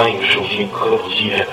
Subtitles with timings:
[0.00, 1.46] 欢迎收听科普系列。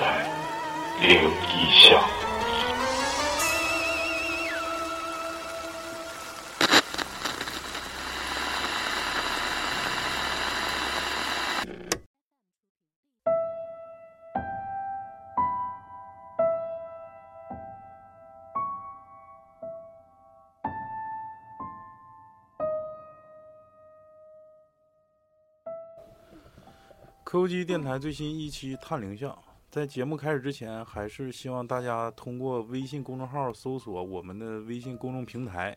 [27.30, 29.38] 科技电台最新一期探灵像，
[29.70, 35.76] 在节目开始之前，还是希望大家通过微信公众号搜索我们的微信公众平台，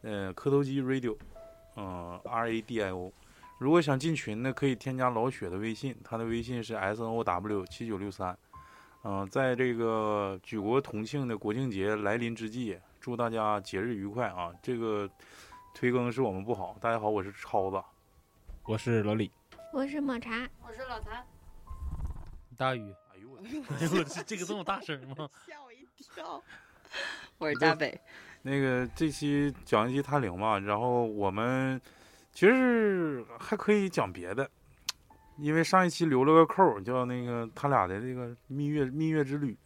[0.00, 1.14] 呃，磕头机 Radio，
[1.76, 3.12] 嗯、r A D I O。
[3.58, 8.34] 如果想进群呢，可以添加老雪的微信，他的微信是 S N O W 七九六三。
[9.04, 14.50] 嗯、在这个举国同庆的国庆节来临之际，祝大家节日愉快啊！
[14.62, 15.06] 这个
[15.74, 16.74] 推更是我们不好。
[16.80, 17.78] 大家好，我是超子。
[18.64, 19.30] 我是老李，
[19.72, 21.24] 我是抹茶，我是老谭，
[22.56, 22.92] 大宇。
[23.14, 23.38] 哎呦我。
[23.38, 25.28] 哎呦我这这个这么大声吗？
[25.46, 26.42] 吓我一跳。
[27.38, 27.98] 我是大北，
[28.42, 31.80] 那个这期讲一期探灵嘛，然后我们
[32.32, 34.50] 其实还可以讲别的，
[35.38, 39.56] 因为上一期留了个扣，叫那个他俩的这个蜜月蜜月之旅，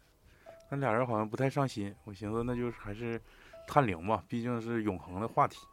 [0.71, 3.19] 那俩人好像不太上心，我寻思那就是还是
[3.67, 5.67] 探灵吧，毕竟是永恒的话题。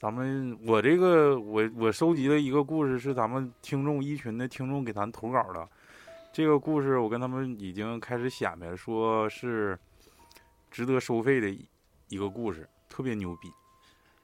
[0.00, 5.68] 咱们我这个我我收集的一个故事是咱们听众一群的听众给咱投稿的，
[6.32, 9.76] 这个故事我跟他们已经开始显摆，说是
[10.70, 11.68] 值得收费的一
[12.10, 13.50] 一个故事，特别牛逼。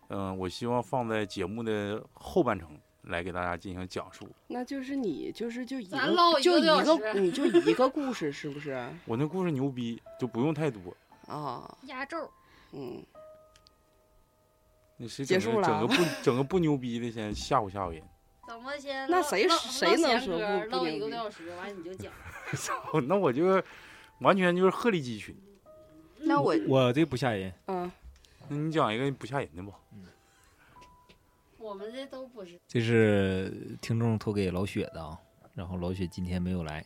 [0.08, 2.68] 嗯、我希望放在节目的后半程
[3.02, 4.28] 来给大家进行讲述。
[4.46, 8.80] 那就是你，就是就一咱唠个，就一个你就一个故事，是不是？
[9.06, 10.96] 我那故事牛逼，就不用太多。
[11.26, 12.30] 啊，压轴。
[12.72, 13.02] 嗯，
[14.96, 18.02] 那谁结束了整个 不整个不牛逼的，先吓唬吓唬人。
[18.46, 22.12] 怎么先那谁谁能说唠一个多小时完你就讲，
[23.08, 23.62] 那我就
[24.20, 25.34] 完全就是鹤立鸡群。
[26.18, 27.90] 那我，我这不吓人，嗯，
[28.48, 29.72] 那你讲一个不吓人的吧？
[29.92, 30.04] 嗯
[31.58, 32.60] 我们这都不是。
[32.68, 33.50] 这是
[33.80, 35.18] 听众投给老雪的啊。
[35.54, 36.84] 然后老雪今天没有来。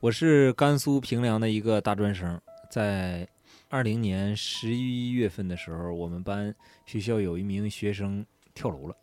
[0.00, 3.28] 我是甘肃平凉的一个大专生，在
[3.72, 8.22] 二零年十一月份的时候，我们班学校有一名学生
[8.52, 8.94] 跳楼了。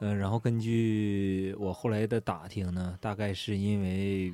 [0.00, 4.30] 嗯、然后根据我后来的打听呢，大概是因为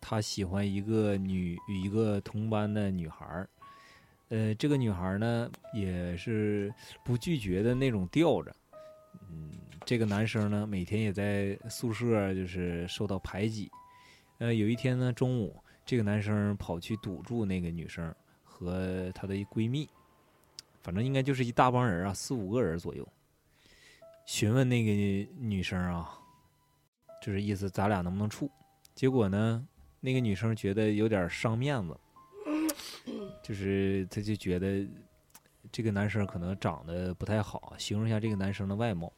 [0.00, 3.48] 他喜欢一个女一个同班的女孩儿，
[4.30, 6.74] 呃，这个女孩儿呢也是
[7.04, 8.52] 不拒绝的那种吊着，
[9.30, 9.52] 嗯，
[9.84, 13.70] 这个男生呢每天也在宿舍就是受到排挤，
[14.38, 18.12] 呃，有一天呢中午，这个男生跑去堵住那个女生
[18.56, 19.86] 和她的一闺蜜，
[20.82, 23.06] 反正应该就是一大帮人啊，四五个人左右，
[24.24, 26.18] 询问那个女生啊，
[27.20, 28.50] 就是意思咱俩能不能处，
[28.94, 29.66] 结果呢，
[30.00, 31.98] 那个女生觉得有点伤面子，
[33.42, 34.88] 就是她就觉得
[35.70, 39.12] 这个男生可能长得不太好，形容一下这个男生的外貌，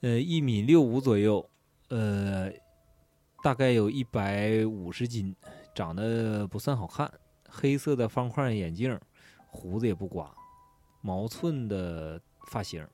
[0.00, 1.48] 呃，一米六五左右，
[1.90, 2.50] 呃，
[3.44, 5.36] 大概有一百五十斤，
[5.74, 7.08] 长得不算好看，
[7.48, 8.98] 黑色的方块眼镜，
[9.46, 10.32] 胡子也不刮，
[11.00, 12.86] 毛寸的发型，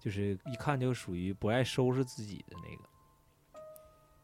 [0.00, 2.88] 就是一看就属于不爱收拾自己的那个。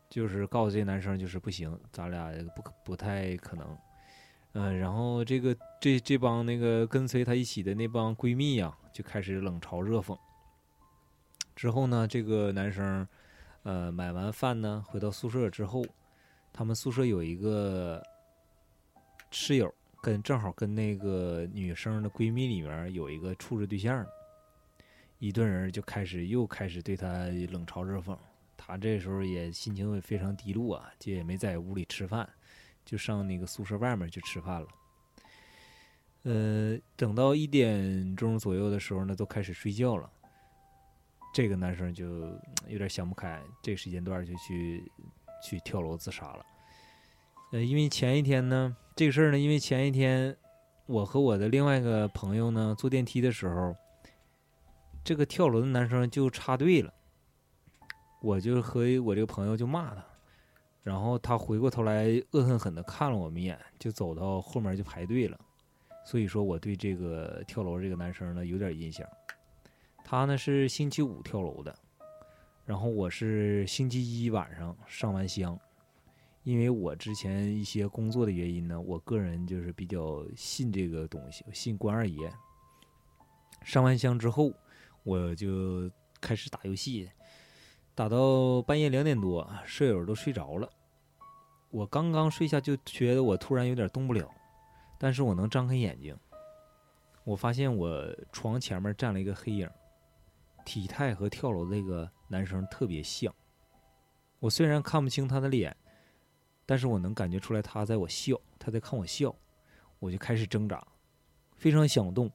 [0.09, 3.77] 就是告诉这男生，就是不行，咱俩不可不太可能。
[4.53, 10.17] 嗯、然后这个这这帮那个跟随她一起的那帮闺蜜呀、就开始冷嘲热讽。
[11.55, 13.07] 之后呢，这个男生，
[13.65, 15.85] 呃，买完饭呢，回到宿舍之后，
[16.53, 18.03] 他们宿舍有一个
[19.39, 24.05] 室友，跟正好跟那个女生的闺蜜里面有一个处着对象，
[25.19, 27.07] 一顿人就开始又开始对她
[27.51, 28.17] 冷嘲热讽。
[28.57, 32.27] 他这时候也心情也非常低落啊，就也没在屋里吃饭，
[32.83, 34.69] 就上那个宿舍外面去吃饭了。
[36.23, 40.11] 呃，等到一点钟左右的时候呢，都开始睡觉了。
[41.35, 42.07] 这个男生就
[42.69, 44.91] 有点想不开，这个时间段就去
[45.45, 46.47] 去跳楼自杀了。
[47.53, 50.37] 呃，因为前一天呢，这个事儿呢，因为前一天
[50.87, 53.75] 我和我的另外一个朋友呢坐电梯的时候，
[55.05, 56.93] 这个跳楼的男生就插队了。
[58.21, 60.05] 我就和我这个朋友就骂他，
[60.83, 65.39] 然后他回过头来恶狠狠的看了我们一眼，就走到后面就排队了。
[66.05, 69.07] 所以说我对这个跳楼这个男生呢有点印象。
[70.05, 71.73] 他呢是星期五跳楼的，
[72.65, 75.57] 然后我是星期一晚上上完香，
[76.47, 82.33] 因为我之前一些工作的原因呢，我个人就是比较信这个东西，信关二爷。
[83.65, 84.53] 上完香之后，
[85.03, 85.91] 我就
[86.21, 87.11] 开始打游戏。
[87.97, 90.71] 打到半夜两点多，舍友都睡着了。
[91.71, 94.31] 我刚刚睡下，就觉得我突然有点动不了，
[95.01, 96.17] 但是我能张开眼睛。
[97.25, 99.69] 我发现我床前面站了一个黑影，
[100.65, 103.35] 体态和跳楼那个男生特别像。
[104.39, 105.77] 我虽然看不清他的脸，
[106.67, 109.35] 但是我能感觉出来他在我笑，他在看我笑。
[109.99, 110.87] 我就开始挣扎，
[111.57, 112.31] 非常想动，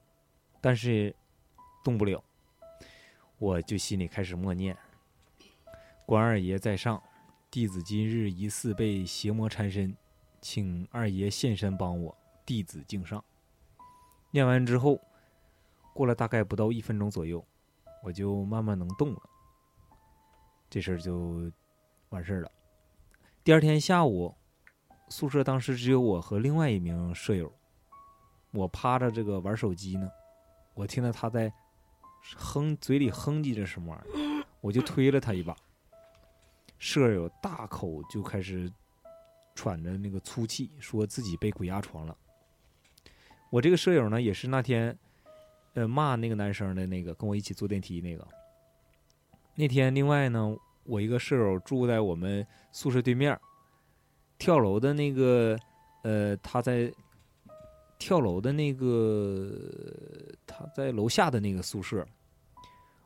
[0.60, 1.16] 但是
[1.83, 2.22] 动不了。
[3.38, 4.75] 我就心里开始默念
[6.07, 7.01] ：“关二爷在上，
[7.51, 9.95] 弟子今日疑似被邪魔缠身，
[10.42, 13.24] 请二爷现身帮我，弟子敬上。”
[14.31, 15.00] 念完之后，
[15.94, 17.45] 过了大概不到一分钟左右，
[18.01, 19.22] 我就慢慢能动了。
[20.68, 21.51] 这事儿就
[22.10, 22.51] 完事儿了。
[23.43, 24.35] 第二天下午，
[25.09, 27.51] 宿舍当时只有我和另外一名舍友，
[28.51, 30.07] 我趴着这个玩手机呢，
[30.75, 31.51] 我听到他在
[32.35, 35.57] 哼，嘴里哼唧着什么玩意儿，我就推了他一把。
[36.77, 38.71] 舍友大口就开始
[39.55, 42.15] 喘着那个粗气，说自己被鬼压床了。
[43.49, 44.95] 我这个舍友呢，也是那天，
[45.73, 48.27] 呃，骂那个男生的那个，跟我一起坐电梯那个。
[49.55, 53.39] 那天，另外呢，我一个舍友住在我们宿舍对面，
[54.38, 55.57] 跳楼的那个，
[56.03, 56.91] 呃，他在
[58.00, 59.51] 跳楼的那个，
[60.47, 62.06] 他在楼下的那个宿舍。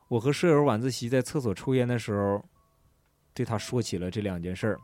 [0.08, 2.42] 我和舍友晚自习在厕所抽烟的时候，
[3.34, 4.80] 对他说起了这两件事儿。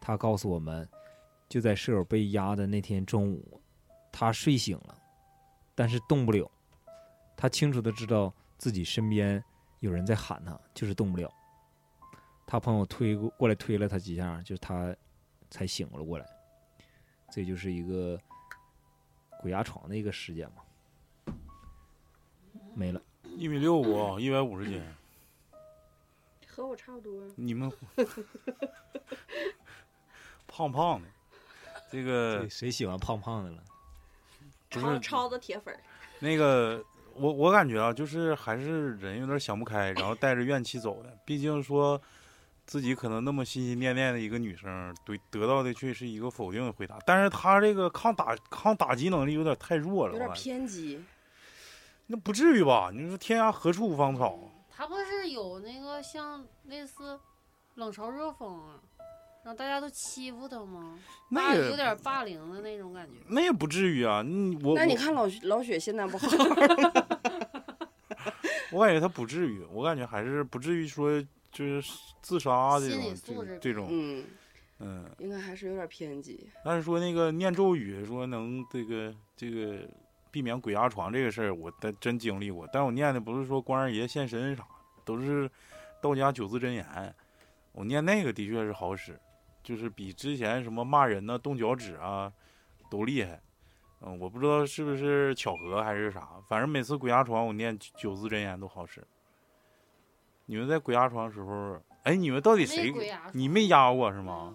[0.00, 0.88] 他告诉我们，
[1.48, 3.60] 就在舍友被压的那天中午。
[4.10, 4.98] 他睡醒了，
[5.74, 6.50] 但是动不了。
[7.36, 9.42] 他清楚的知道自己身边
[9.80, 11.32] 有人在喊他，就是动不了。
[12.52, 14.94] 他朋友推过过来推了他几下，就他
[15.48, 16.26] 才醒了过来。
[17.30, 18.20] 这就是一个
[19.40, 21.34] 鬼压床的一个事件嘛。
[22.74, 23.00] 没了，
[23.38, 24.82] 一米六五，一百五十斤。
[26.46, 27.26] 和我差不多。
[27.36, 27.72] 你们
[30.46, 31.08] 胖胖的，
[31.90, 33.64] 这个谁喜欢胖胖的了？
[34.68, 35.74] 不是超超子铁粉，
[36.18, 36.84] 那个，
[37.14, 41.18] 我我感觉啊，就是还是人有点想不开，然后带着怨气走的。
[41.24, 41.98] 毕竟说
[42.64, 46.98] 自己可能那么心心念念的一个女生，对得到的却是一个否定的回答。
[47.06, 51.02] 但是她这个抗打抗打击能力有点太弱了，有点偏激。
[52.06, 52.90] 那不至于吧？
[52.92, 54.38] 你说天涯何处无芳草？
[54.74, 57.18] 他不是有那个像类似
[57.74, 58.80] 冷嘲热讽啊，
[59.44, 60.98] 让大家都欺负他吗？
[61.28, 63.12] 那也有点霸凌的那种感觉。
[63.28, 64.22] 那也不至于啊。
[64.22, 66.26] 你我我那你看老老雪现在不好，
[68.72, 71.22] 我感觉他不至于，我感觉还是不至于说
[71.52, 74.24] 就是自杀这种这这种，嗯，
[74.78, 75.10] 嗯。
[75.18, 76.48] 应该还是有点偏激。
[76.64, 79.88] 但是说那个念咒语，说能这个这个
[80.30, 82.66] 避免鬼压床这个事儿，我真真经历过。
[82.72, 84.66] 但我念的不是说关二爷现身啥，
[85.04, 85.48] 都是
[86.00, 87.14] 道家九字真言。
[87.72, 89.18] 我念那个的确是好使，
[89.62, 92.32] 就是比之前什么骂人呐、动脚趾啊
[92.90, 93.40] 都厉害。
[94.00, 99.06] 嗯，我不知道是不是巧合还是啥，反正每次鬼压床我念九字真言都好使。
[100.52, 102.92] 你们在鬼压床的时候，哎，你们到底谁
[103.32, 104.54] 你没压过是吗？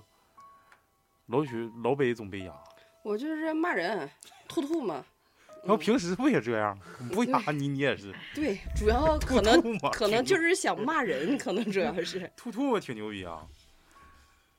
[1.25, 2.53] 老许老北总被压。
[3.01, 4.07] 我就是骂人，
[4.47, 5.03] 吐吐嘛。
[5.65, 6.77] 然后嗯平时不也这样？
[7.11, 12.29] 不压你，你也是对，主要可能可能就是想骂人，可能主要是。
[12.37, 13.41] 吐吐嘛，挺牛逼啊。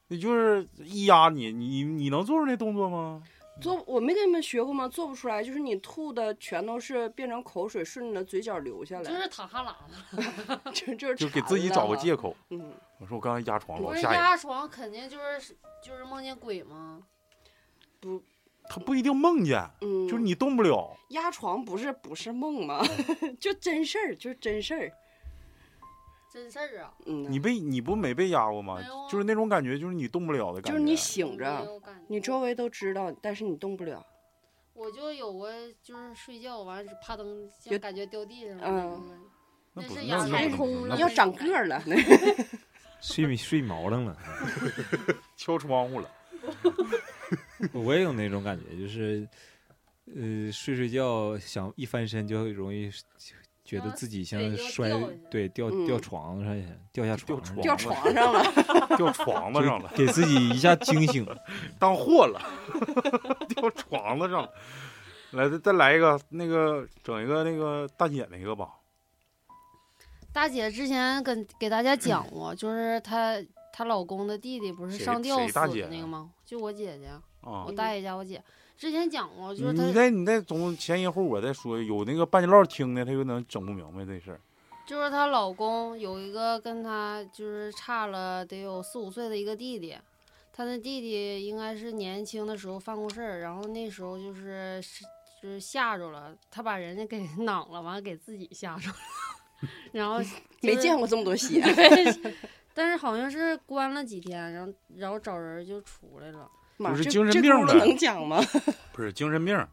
[0.09, 3.23] 你就是一压你，你你能做出那动作吗？
[3.61, 4.87] 做我没跟你们学过吗？
[4.89, 9.75] 做不出来，就是你吐的全都是变成口水，顺着嘴角流下来，就是淌哈喇
[10.17, 12.37] 子， 就就是就给自己找个借口。
[12.51, 17.03] 嗯，我说我刚才压床不是老吓人，压床肯定就是就是梦见鬼吗？
[18.01, 18.23] 不
[18.69, 20.95] 他不一定梦见，嗯，就是你动不了。
[21.09, 22.83] 压床不是不是梦吗？
[23.41, 24.93] 就真事儿，就是真事儿。
[26.39, 29.09] 真事儿啊，嗯，你被你不没被压过吗没有啊？
[29.11, 30.71] 就是那种感觉，就是你动不了的感觉。
[30.71, 31.67] 就是你醒着，
[32.09, 34.05] 你周围都知道，但是你动不了。
[34.75, 35.51] 我就有过，
[35.83, 39.21] 就是睡觉完是啪噔，就感觉掉地上了嗯
[39.75, 41.97] 那是压太空了要长个儿了， 那
[43.01, 44.17] 睡睡毛愣了。
[45.37, 46.11] 敲窗户了。
[47.75, 49.29] 我也有那种感觉，就是，
[50.07, 52.89] 呃，睡睡觉想一翻身就容易
[53.69, 54.89] 觉得自己像摔
[55.31, 58.43] 对掉嗯掉床上去，掉下掉床上掉床床 上了。
[58.97, 61.27] 掉床子上了，给自己一下惊醒。
[61.79, 62.41] 当货了，
[63.47, 64.51] 掉床子上了。
[65.33, 68.71] 来，再再来一个，那个整一个那个大姐那个吧。
[70.33, 73.37] 大姐之前跟给大家讲过，就是她
[73.71, 76.31] 她老公的弟弟不是上吊死的那个吗？
[76.47, 77.09] 就我姐姐，
[77.43, 78.43] 啊我，大爷家我姐
[78.79, 84.41] 之前讲过，就是她你再你再从前因后果再说，有那个半截唠听的，他有可能整不明白这事儿。
[84.87, 89.99] 就是她老公有一个跟她就是差了得有四五岁的一个弟弟，
[90.53, 95.05] 她那弟弟应该是年轻的时候犯过事儿，然后那时候就是是
[95.43, 98.97] 就是吓着了，她把人家给 攮了，完了给自己吓着了，
[99.91, 100.21] 然后
[100.63, 101.05] 没见过。
[101.05, 101.61] 这么多血。
[102.73, 106.49] 但是好像是关了几天，然后然后找人就出来了，
[106.93, 108.41] 不是精神病呗能讲吗？
[108.93, 109.67] 不是精神病，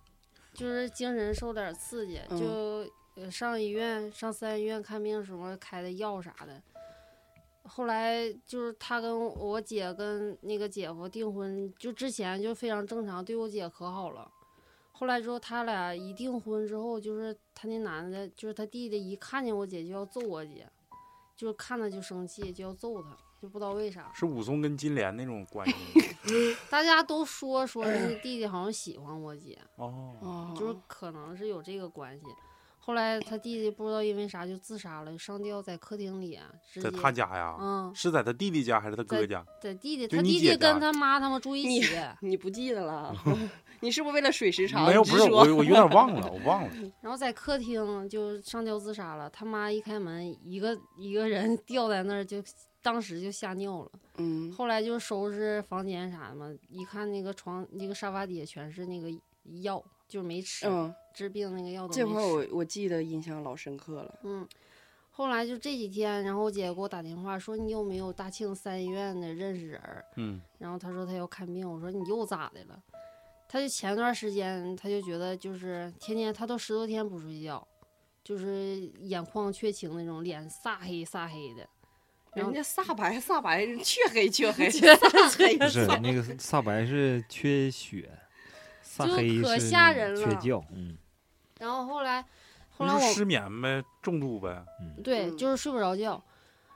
[0.54, 6.62] 就是精神受点刺激，嗯就呃上医院上三医院看病时候开的药啥的。
[7.68, 14.30] 后来就是他跟我姐跟那个姐夫订婚，就之前就非常正常，对我姐可好了。
[14.92, 20.68] 后来之后，他俩一订婚之后，就是他那男的，就是他弟弟，一看见我姐就要揍我姐，
[21.36, 24.12] 就是看他就生气，就要揍他，就不知道为啥。
[24.14, 25.76] 是武松跟金莲那种关系
[26.70, 30.16] 大家都说说人家弟弟好像喜欢我姐，哦。
[30.22, 32.26] 哦就是可能是有这个关系。
[32.78, 36.40] 后来他弟弟不知道因为啥就自杀了，上吊在客厅里，
[36.80, 37.58] 在他家呀？
[37.60, 39.44] 嗯，是在他弟弟家还是他哥在家？
[39.60, 43.12] 在弟弟，他弟弟跟他妈他们住一起， 你不记得了？
[43.82, 44.86] 你是不是为了水时长？
[44.86, 46.70] 没有，不是我，我有点忘了，我忘了。
[47.02, 49.28] 然后在客厅就上吊自杀了。
[49.32, 52.38] 他妈一开门，一个一个人吊在那儿，就
[52.86, 53.92] 当时就吓尿了。
[54.18, 59.10] 嗯，后来就收拾房间啥的嘛，一看那个床那个沙发底下全是那个
[59.64, 62.06] 药，就没吃，嗯，治病那个药都没吃。
[62.06, 64.20] 块儿我我记得印象老深刻了。
[64.22, 64.48] 嗯，
[65.10, 70.06] 后来就这几天，然后我姐给我打电话说你有没有大庆三医院的认识人儿？
[70.18, 72.80] 嗯，然后她说她要看病，我说你又咋的了？
[73.50, 77.68] 她就前段时间她就觉得就是天天她都十多天不睡觉，
[78.24, 81.68] 就是眼眶缺青那种，脸煞黑煞黑的。
[82.36, 88.10] 人家煞白煞白，黢黑黢黑，黢煞黑不 是煞那个煞白是缺血，
[88.84, 90.64] 煞就黑可是吓人了缺觉。
[90.74, 90.98] 嗯
[91.60, 92.24] 然后后来
[92.78, 94.64] 后来我失眠呗，重度呗。
[94.82, 96.22] 嗯，对，嗯就是睡不着觉。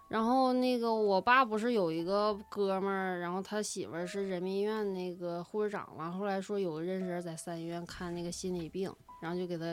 [0.07, 9.65] 然后那个我爸不是有一个哥们儿，然后他媳妇儿是人民医院那个护士长，完后来说有个认识人在三医院看那个心理病，然后就给他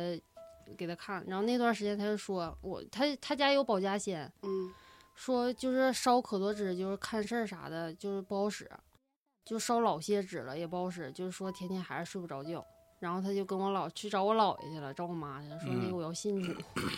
[0.76, 4.70] 给他看，然后那段时间他就说我他他家有保家仙，嗯，
[5.16, 8.70] 说就是烧可多纸，就是看事儿啥的，就是不好使，
[9.44, 12.64] 就烧老些纸了也不好使，就是说天天还是睡不着觉。
[12.98, 16.50] 然后他就跟我姥去找我姥爷去了，找我妈去了，说那嗯个我要信主，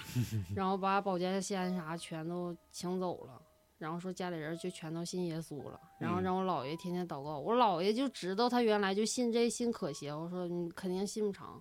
[0.54, 3.42] 然后把保家仙啥全都请走了，
[3.78, 11.60] 然后说家里人就全都信耶稣了，然后嗯让我姥爷天天祷告，我姥爷就知道他原来就信这信可邪，我说你肯定信不成。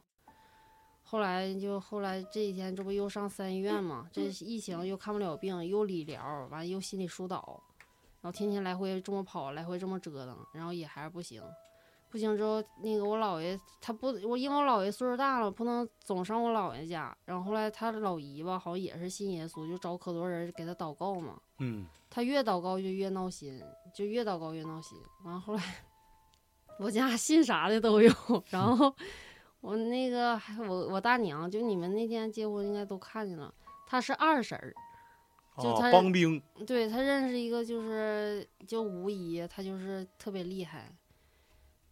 [1.09, 7.63] 后来就后来这几天这不又上三医院嘛，这疫情又看不了病，又理疗，完又心理疏导，
[8.19, 11.41] 然后天天来回这么跑，来回这么折腾，然后也还是不行。
[12.09, 17.15] 不行之后，那个我姥爷他不，我因为我姥爷岁数大了，不能总上我姥爷家。
[17.25, 21.37] 然后后来他老姨吧，好像也是信耶稣，就找可多人给他祷告嘛。
[21.59, 23.61] 嗯，他越祷告就越闹心，
[23.93, 24.97] 就越祷告越闹心。
[25.25, 25.61] 完后来，
[26.79, 28.11] 我家信啥的都有。
[28.49, 28.93] 然后
[29.61, 33.53] 我那个还我我大娘，就你们那天结婚应该都看见了，
[33.85, 34.73] 她是二婶儿。
[35.59, 36.39] 就哦他，帮兵。
[36.67, 40.95] 对她认识一个就是叫吴姨，她就是特别厉害，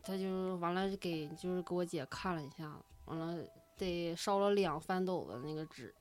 [0.03, 3.43] 她就完了给就是给我姐看了一下，完了
[3.75, 5.91] 得烧了两翻斗的那个纸，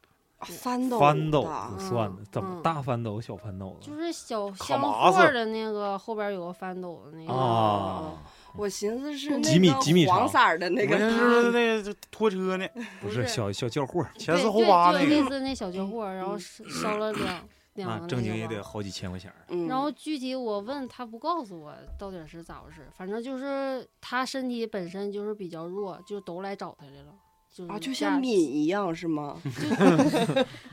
[0.45, 4.81] 翻斗翻斗的不算的嗯，怎么嗯大翻斗、小翻斗就是小卡香
[5.13, 8.13] 货的那个后边有个翻斗的那个啊？
[8.57, 12.65] 我寻思是几米那个几米长黄色的那个我寻思那个拖车呢，
[13.03, 15.05] 不是小小轿货儿，前四对对后八那个。
[15.05, 19.33] 就类似那小轿货，然后烧烧了两 两那个正经也得好几千块钱。
[19.49, 27.13] 嗯，然后具体我问他不告诉我到底是咋回事，反正就是他身体本身就是比较弱，就都来找他来了，
[27.55, 29.41] 就是啊，就像敏一样是吗？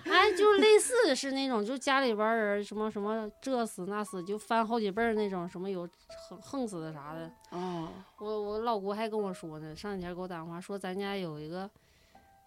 [0.05, 5.87] 哎，就是类似是那种，就家里边儿人什么什么这死那死，就翻好几辈儿那种，什么有
[6.27, 7.31] 横横死的啥的。
[7.51, 11.69] 哦，我我老姑还跟我说呢，上几天给我打电话说咱家有一个，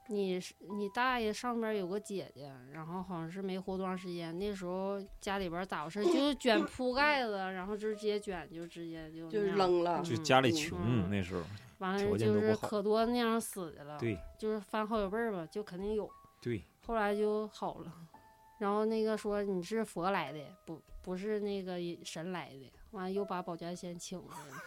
[0.09, 11.43] 你你大爷上边有个姐姐，然后好像是没活多长时间，那时候家里边儿咋回事，就是卷铺盖子，然后就直接卷，就直接就就是扔了就嗯家里穷嗯那时候，
[11.79, 16.11] 完了就是可多那样死的了，对就是翻好几辈儿吧，就肯定有。
[16.41, 17.93] 对，后来就好了。
[18.59, 22.71] 然后那个说你是佛来的，不不是那个神来的。
[22.93, 24.63] 完了又把保家仙请回来了。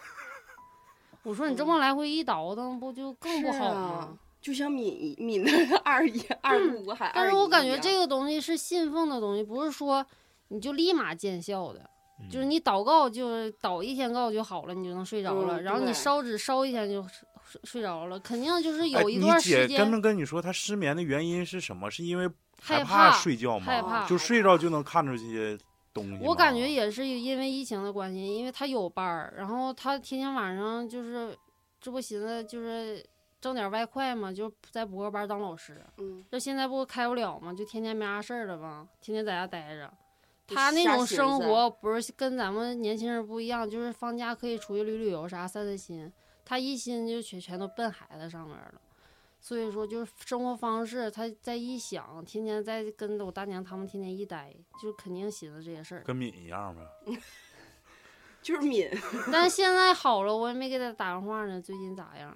[1.22, 4.18] 我说你这么来回一倒腾，不就更不好啊吗？
[4.40, 5.50] 就像敏敏的
[5.84, 7.30] 二姨、二姑还二姨一。
[7.30, 10.04] 但是我感觉这个东西是信奉的东西，不是说
[10.48, 11.80] 你就立马见效的。
[12.20, 15.60] 嗯就是你祷告，就是祷一天告就好了，你就能睡着了。
[15.60, 17.00] 嗯然后你烧纸烧一天就
[17.44, 19.68] 睡睡着了，肯定就是哎有一段时间。
[19.68, 21.88] 姐跟没跟你说她失眠的原因是什么？
[21.88, 22.28] 是因为
[22.60, 24.06] 害怕睡觉害怕吗？
[24.08, 25.56] 就睡着就能看出这些
[25.94, 26.24] 东西。
[26.24, 31.38] 我感觉也是因为疫情的关系，因为他有班儿，然后他天天晚上就是，
[31.80, 33.00] 这不寻思就是
[33.40, 35.80] 挣点外快嘛，就在补课班当老师。
[35.98, 39.92] 嗯，这现在不开不了嘛，就天天没啥事儿了吧，天天在家待着。
[40.46, 46.10] 他那种生活不是跟咱们年轻人不一样，就是放假可以出去旅旅游啥散散心。
[46.44, 48.80] 他一心就全全都奔孩子上面了，
[49.38, 56.02] 所以说就是生活方式，他再一想，天天在跟我大娘他们天天一待，就肯定寻思这些事儿。
[56.02, 56.82] 跟敏一样呗。
[58.40, 58.88] 就是敏，
[59.30, 61.60] 但现在好了，我也没给他打电话呢。
[61.60, 62.34] 最近咋样？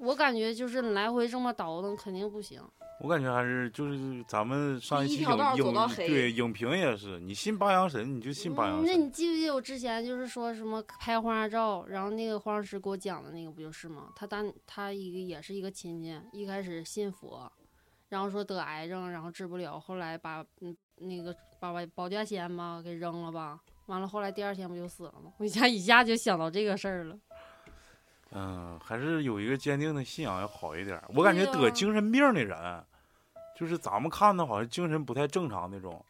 [0.00, 2.60] 我感觉就是来回这么倒腾，肯定不行。
[3.02, 8.94] 我感觉还是就是咱们上期一条道影影走到黑对影评也是，你信八阳神你就信八阳嗯那。
[8.96, 14.08] 你记不记得我之前就是说什么拍婚纱照，然后那个化妆师给我讲的那个不就是吗？
[14.14, 17.50] 他当他一个也是一个亲戚，一开始信佛，
[18.10, 25.32] 然后说得癌症，然后治不了，后来把嗯那个把把保家仙吧给扔了吧，完了后来第二天不就死了吗？
[25.38, 27.18] 我一下一下就想到这个事儿了。
[28.32, 31.04] 嗯，还是有一个坚定的信仰要好一点儿。
[31.14, 32.84] 我感觉得精神病的人，
[33.56, 36.04] 就是咱们看的好像精神不太正常那种，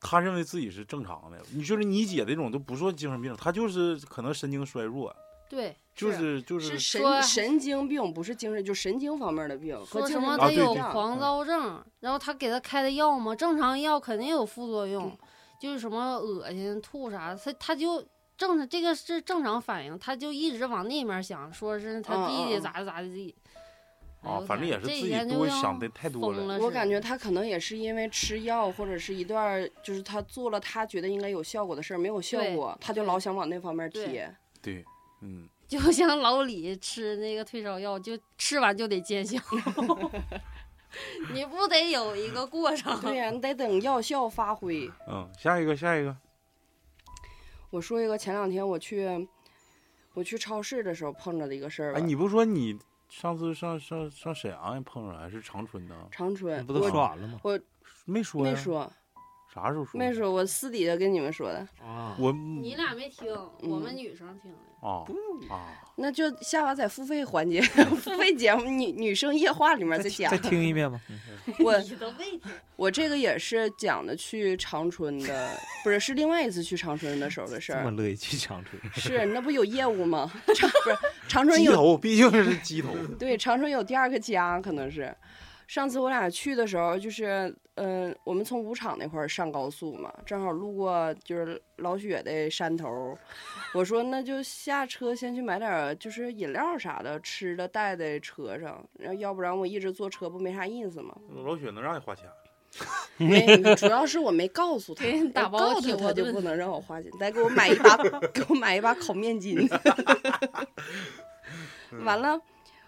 [0.00, 1.38] 他认为自己是正常的。
[1.52, 5.14] 你就是你姐那种都不算精神病，他就是可能神经衰弱，
[5.48, 15.18] 对，就是就是是神神经病，不是精神，就神经方面的病，和说什么他有狂嗯躁症，然后他给他开的药嘛，正常药肯定有副作用嗯，
[15.60, 18.02] 就是什么恶心、吐啥，他他就
[18.38, 23.34] 正常，这个是正常反应，他就一直往那面想，说是他弟弟咋的咋的地。
[23.44, 26.38] 哎啊反正也是自己多想的太多了。
[26.38, 34.34] 疯了我感觉他可能也是因为吃药，或者是一段儿就是他做了他觉得应该有效果的事儿，没有效果，他就老想往那方面对贴。
[34.60, 34.84] 对，
[35.22, 39.38] 嗯， 就像老李吃那个退烧药，就吃完就得见效，
[41.32, 43.00] 你不得有一个过程？
[43.00, 44.90] 对呀、你得等药效发挥。
[45.08, 46.16] 嗯，下一个，下一个，
[47.70, 49.28] 我说一个，前两天我去
[50.14, 51.98] 我去超市的时候碰着的一个事儿吧。
[51.98, 52.78] 哎，你不说你
[53.08, 56.08] 上次上上上沈阳也碰着，还是长春呢？
[56.10, 57.40] 长春，不都我说完了吗？
[58.06, 58.52] 没说呀？
[58.52, 58.92] 没说，
[59.58, 59.98] 啥时候说？
[59.98, 60.12] 没。
[60.12, 61.58] 说，我私底下跟你们说的。
[61.80, 63.28] 啊，我你俩没听，
[63.60, 64.58] 我们嗯女生听的。
[64.80, 65.02] 啊
[65.50, 67.60] 啊，那就下把在付费环节，
[68.00, 70.38] 付费节目女女生夜话里面再讲再。
[70.38, 71.00] 听一遍吧。
[71.58, 72.40] 我你都未听。
[72.76, 75.50] 我这个也是讲的去长春的，
[75.82, 77.82] 不是是另外一次去长春的时候的事儿。
[77.82, 80.30] 这么乐意去长春，是那不有业务吗？
[80.46, 80.64] 不是
[81.26, 82.94] 长春有鸡头毕竟是鸡头。
[83.18, 85.12] 对长春有第二个家，可能是。
[85.68, 93.16] 上次我俩去的时候，就是嗯、我们从武场那块儿上高速嘛，正好路过就是老雪的山头，
[93.74, 101.14] 我说那就下车先去买点儿就是饮料啥的吃的带在车上，然后要不然我一直坐车不没啥意思嘛。
[101.44, 102.24] 老雪能让你花钱？
[103.18, 107.96] 没，主要是我没告诉他，给打我包告诉他他就不能让我花钱，再给我买一 把，
[108.32, 109.68] 给我买一把烤面筋。
[112.04, 112.40] 完了，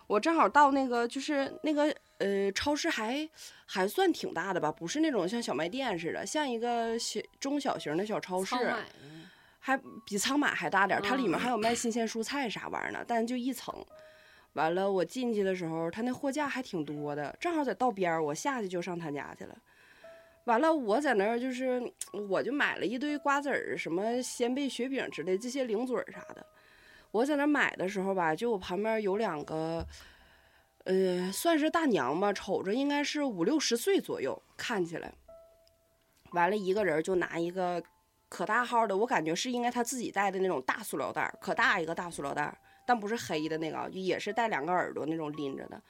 [0.06, 3.28] 我正好到那个就是那个呃超市还
[3.66, 8.54] 还算挺大的吧，不是那种像小卖店似的，像一个小中小型的小超市
[9.58, 13.74] 还比仓买还大点儿，它里面嗯还有卖新鲜蔬菜啥玩意儿呢，但就一层。
[14.54, 19.56] 完了，我进去的时候，他那货架还挺多的，正好在道边儿，我下去就上他家去了。
[20.44, 21.80] 完了，我在那儿就是，
[22.28, 26.44] 我就买了一堆瓜子儿、什么鲜贝雪饼之类这些零嘴儿啥的。
[27.12, 29.86] 我在那儿买的时候吧，就我旁边有两个，
[30.90, 35.12] 呃，算是大娘吧，瞅着应该是五六十岁左右，看起来。
[36.32, 37.80] 完了，一个人就拿一个
[38.28, 42.52] 可大号的，我感觉是应该他自己带的那种大塑料袋，可大一个大塑料袋，
[42.84, 45.80] 但不是黑的那个也是带两个耳朵那种拎着的，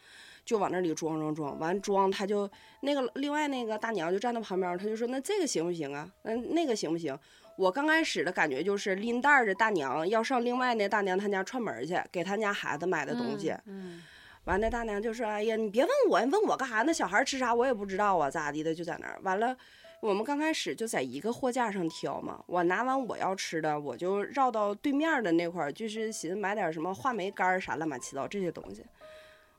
[0.44, 2.50] 就往那里装装装，完装他就
[2.82, 6.06] 那个另外那个大娘就站在旁边儿，他就说那这个行不行啊？
[6.24, 7.18] 那那个行不行？
[7.56, 13.54] 我刚开始的感觉就是拎袋的大娘要上另外那大娘她家串门去，给她家孩子买的东西。
[13.66, 14.02] 嗯，
[14.50, 16.82] 完，那大娘就说：“哎呀，你别问我，你问我干啥？
[16.82, 18.74] 那小孩吃啥我也不知道啊，咋地的？
[18.74, 19.18] 就在那儿。
[19.22, 19.56] 完了，
[20.00, 22.42] 我们刚开始就在一个货架上挑嘛。
[22.46, 28.84] 我拿完我要吃的，我就绕到对面的那块儿，就是寻思买点什么话梅干儿啥乱七糟这些东西。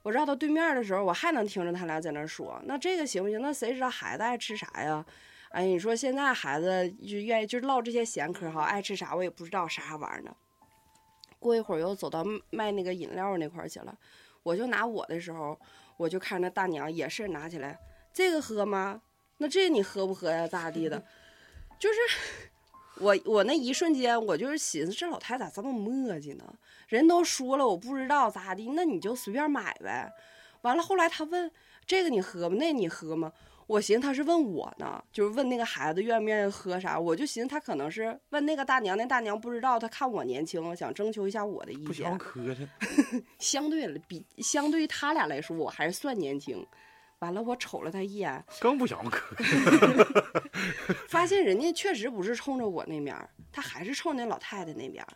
[0.04, 3.42] 我绕到对面的时候，我还能听着他俩在那儿说：“那这个行不行？
[3.42, 5.06] 那谁知道孩子爱吃啥呀？”
[5.52, 10.36] 哎，你说现在孩子就愿意就唠这些闲嗑哈，爱吃啥我也不知道啥玩意儿呢。
[11.40, 13.98] 过一会儿又走到卖那个饮料那块儿去了。
[14.44, 15.60] 我就拿我的时候，
[15.98, 17.80] 我就看那大娘也是拿起来，
[18.14, 19.02] 这个喝吗？
[19.38, 20.48] 那这你喝不喝呀？
[20.48, 21.04] 咋地的？
[21.80, 22.00] 就是
[22.98, 26.54] 我我那一瞬间，我就是寻思这老太咋这么磨叽呢？
[26.88, 30.12] 人都说了我不知道咋地，那你就随便买呗。
[30.62, 31.50] 完了后来他问
[31.86, 32.56] 这个你喝吗？
[32.60, 33.34] 那你喝吗？
[33.72, 42.70] 我寻思他是问我呢，就是问那个孩子愿不愿意喝啥，我就寻思他可能是问那个大娘，那大娘不知道，她看我年轻，想征求一下我的意不想见。
[43.40, 46.68] 相对了，比相对于他俩来说，我还是算年轻。
[47.20, 50.24] 完了，我瞅了他一眼，更不想磕碜。
[51.08, 55.08] 发现人家确实不是冲着我那面儿，他还是冲那老太太那边儿。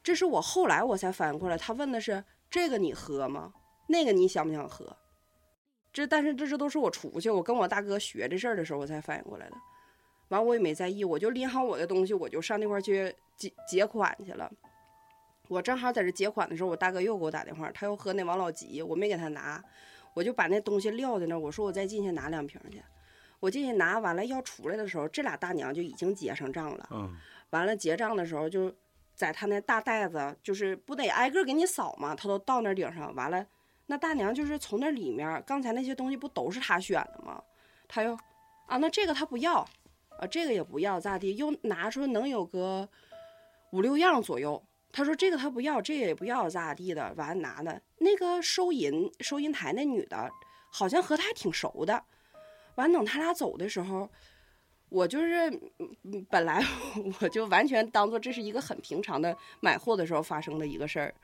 [0.00, 3.52] 这是我后来我才反应过来，他问的是这个你喝吗？
[3.88, 4.96] 那个你想不想喝？
[5.92, 9.56] 这但是这这都是我出去，我跟我大哥学这事儿的时候我才反应过来的。
[10.28, 14.50] 完我也没在意，我就拎好我的东西，我就上那块去结结款去了。
[15.48, 19.64] 我正好在这结款的时候，我大哥又给我打电话，他又喝那王老吉，我没给他拿，
[20.12, 22.82] 我就把那东西撂在那儿，我说我再进去拿两瓶去。
[23.40, 26.88] 我进去拿完了要出来的时候，这俩大娘就已经结上账了。
[26.90, 27.16] 嗯，
[27.50, 28.70] 完了结账的时候就
[29.14, 33.14] 在他那大袋子，就是不得挨个给你扫嘛，他都到那顶上。
[33.14, 33.46] 完了，
[33.90, 37.42] 那大娘就是从那里面，刚才那些东西不都是他选的吗？
[37.88, 38.12] 他又
[38.66, 39.66] 啊，那这个他不要，
[40.18, 41.34] 啊，这个也不要，咋地？
[41.36, 42.86] 又拿出能有个
[43.72, 44.62] 五六样左右。
[44.92, 47.14] 他说这个他不要，这个也不要，咋地的？
[47.14, 50.30] 完了拿的那个收银收银台那女的，
[50.70, 52.04] 好像和他还挺熟的。
[52.74, 54.08] 完等他俩走的时候，
[54.90, 55.50] 我就是
[56.28, 56.62] 本来
[57.20, 61.14] 我就完全当做这是一个很平常的买货的时候发生的一个事儿，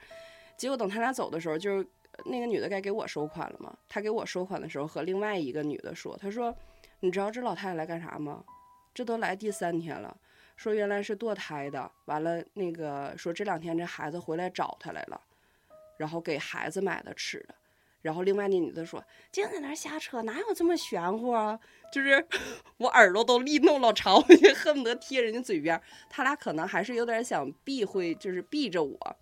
[0.56, 1.86] 结果等他俩走的时候，就是
[2.24, 3.76] 那个女的该给我收款了嘛。
[3.88, 6.54] 她给我收款的时候和另外一个女的说，她说
[7.00, 8.44] ：“你知道这老太太来干啥吗？
[8.92, 10.16] 这都来第三天了，
[10.56, 15.20] 说原来是堕胎的，完了那个说这两天这孩子回来找她来了，
[15.96, 17.54] 然后给孩子买的吃的。”
[18.02, 21.58] 然后另外那女的说：“净在那瞎扯，哪有这么玄乎啊？
[21.90, 22.28] 就是
[22.76, 24.20] 我耳朵都立弄老长，
[24.54, 25.80] 恨不得贴人家嘴边。
[26.10, 29.16] 他俩可能还是有点想避讳，就是避着我。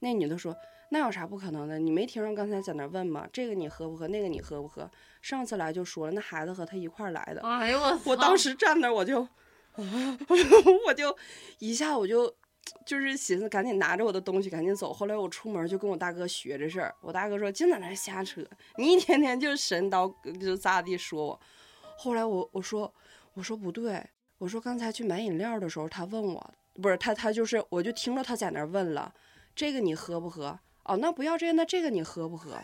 [0.00, 0.56] 那女的说
[0.92, 1.78] ：“那有啥不可能的？
[1.78, 3.26] 你没听着刚才在那儿问吗？
[3.32, 4.06] 这个你喝不喝？
[4.08, 4.90] 那个你喝不喝？
[5.22, 7.40] 上次来就说了，那孩子和他一块儿来的。
[7.40, 9.26] 哎呦我我当时站那儿，我就，
[10.86, 11.16] 我就
[11.60, 12.30] 一下我就
[12.84, 14.92] 就是寻思赶紧拿着我的东西赶紧走。
[14.92, 18.42] 后来我出门就跟我大哥学这事儿，我大哥说净在那儿瞎扯，
[18.76, 21.40] 你一天天就神叨就咋地说我。
[21.96, 22.92] 后来我我说
[23.32, 24.04] 我说不对，
[24.36, 29.14] 我说刚才去买饮料的时候，他问我不是他他就是我就听着他在那儿问了，
[29.56, 30.60] 这个你喝不喝？
[30.84, 32.58] 哦，那不要这个，那这个你喝不喝？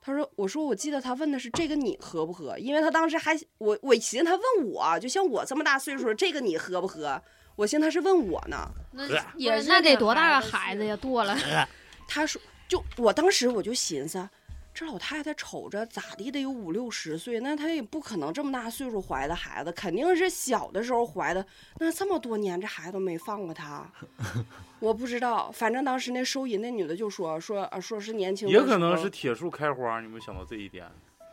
[0.00, 2.56] 他说：“我说我记得他问的是这个你喝不喝？
[2.58, 7.20] 因为他当时还我我寻思他问我，就像我这么大岁数，这个你喝不喝？
[7.56, 8.70] 我寻思他是问我呢。
[8.92, 9.04] 那
[9.36, 10.96] 也那得多大个孩子呀？
[10.96, 11.36] 剁了，
[12.06, 14.28] 他说就我当时我就寻思，
[14.76, 21.44] 这老太太瞅着咋地得有五六十岁，那她也不可能这么大岁数怀的孩子，肯定是小的时候怀的。
[21.78, 23.90] 那这么多年这孩子都没放过她，
[24.78, 25.50] 我不知道。
[25.50, 30.86] 反正当时那收银那女的就说说啊说是年轻的也可能是铁树开花，你有没有想到这一点？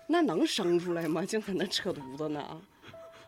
[0.08, 1.26] 那能生出来吗？
[1.26, 2.62] 净搁那扯犊子呢。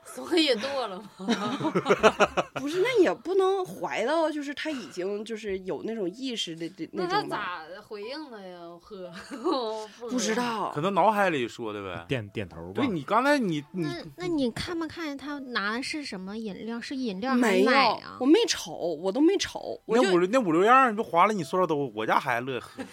[0.06, 1.10] 所以剁了嘛。
[2.56, 7.64] 不是，那也不能怀到，就是他已经就是有那种意识的的那他种吧？
[7.76, 8.60] 咋回应的呀？
[8.82, 9.12] 喝？
[10.10, 10.34] 不知。
[10.36, 12.06] 道可，能脑海里说的呗。
[12.08, 12.88] 点点头吧对。
[12.88, 16.80] 你刚才你你那那你看没看见他拿的是什么饮料？
[16.80, 18.26] 是饮料还没有是奶啊我？
[18.26, 22.84] 没瞅，我都没瞅，我就那五六那五六样，你不划了你塑料兜，我家孩子乐喝。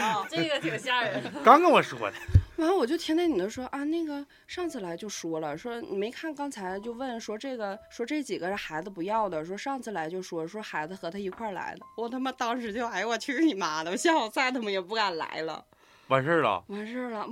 [0.00, 1.22] 啊， 这个挺吓人。
[1.44, 2.16] 刚跟我说的，
[2.60, 15.64] 完了我就听那女的说啊，那个上次来就说了，说你没看刚才就问说这个说这几个是孩子不要的，说上次来就说说孩子和他一块儿来的，我他妈当时就哎呦我去你妈的，我下午再他妈也不敢来了，
[16.08, 16.62] 完事儿了。
[16.68, 17.26] 完事儿了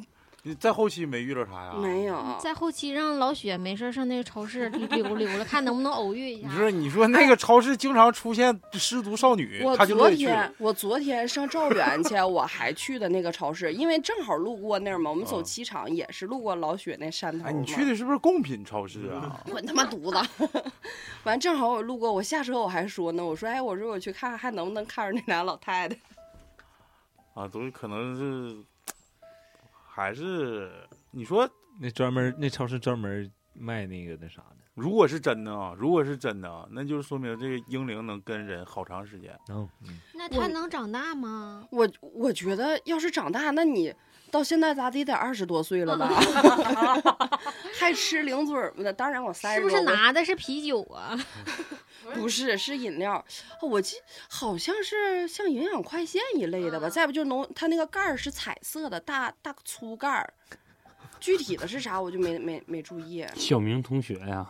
[0.49, 1.75] 你在后期没遇到啥呀？
[1.75, 2.05] 没。
[2.05, 2.17] 有？
[2.41, 6.49] 在后期让老雪没事儿上那个超市溜溜了，看能不能偶遇一下。
[6.49, 10.55] 你说你说那个超市经常出现失足少女，我他就乐昨天。
[10.57, 15.11] 我昨天上赵园去，我还去的那个超市，因为正好路过那儿嘛。
[15.11, 17.45] 我们走啊七场也是路过老雪那山头。
[17.45, 19.39] 哎，你去的是不是贡品超市啊？
[19.51, 20.49] 滚他妈犊子！
[21.25, 25.97] 完正好我路过，我下车我还说呢，我说哎，我说我去看看还能不能看着那俩老太太。
[27.35, 28.57] 啊，都是可能是，
[29.99, 30.71] 还是
[31.11, 39.37] 你说，那专门那超市专门卖那个那啥的，如果是真的啊，如果是真的啊，那就是说明这个婴灵能跟人好长时间。
[39.49, 41.67] 能，嗯，那我他能长大吗？
[41.73, 43.93] 我我觉得要是长大，那你
[44.31, 46.09] 到现在咋地得二十多岁了吧？
[47.79, 48.93] 还吃零嘴儿呢？
[48.93, 51.19] 当然我三是不是拿的是啤酒啊？
[52.15, 53.23] 不是是饮料。
[53.63, 53.97] 我记
[54.29, 56.87] 好像是像营养快线一类的吧。
[56.87, 60.33] 啊再不就浓，它那个盖儿是彩色的，大大粗盖儿。
[61.21, 63.27] 具体的是啥我就没没没注意。
[63.35, 64.47] 小明同学呀，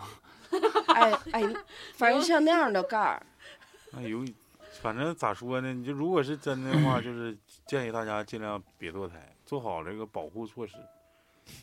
[0.94, 1.42] 哎哎，
[1.94, 3.22] 反正像那样的盖儿。
[3.96, 4.24] 哎呦，
[4.82, 5.72] 反正咋说呢？
[5.72, 7.36] 你就如果是真的话，就是
[7.66, 9.14] 建议大家尽量别堕胎，
[9.48, 10.74] 做好这个保护措施。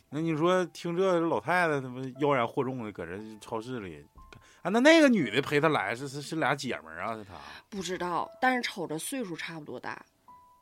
[0.10, 4.04] 那你说听这老太太他妈妖言惑众的，搁这超市里，
[4.64, 7.36] 啊，那那个女的陪她来是是是俩姐们儿啊，是她
[7.70, 10.04] 不知道，但是瞅着岁数差不多大，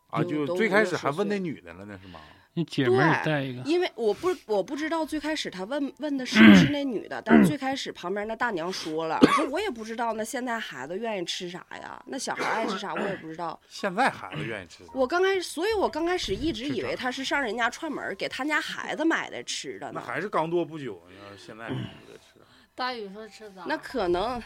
[0.09, 2.19] 啊，就最开始还问那女的了呢，是吗？
[2.55, 11.99] 你姐们儿对带一个，因为我不我不知道最开始他问问的是不是 那女的，但是最开始旁边那大娘说了，说我也不知道，那现在孩子愿意吃啥呀？
[12.05, 13.59] 那小孩爱吃啥我也不知道。
[13.67, 14.91] 现在孩子愿意吃啥？
[14.93, 19.93] 我刚开始，所以我刚开始一直以为他是上人家串门儿给他家孩子买的吃的呢。
[19.95, 22.39] 那还是刚剁不久，你要现在还得吃。
[22.75, 23.63] 大宇说吃啥？
[23.67, 24.41] 那可能，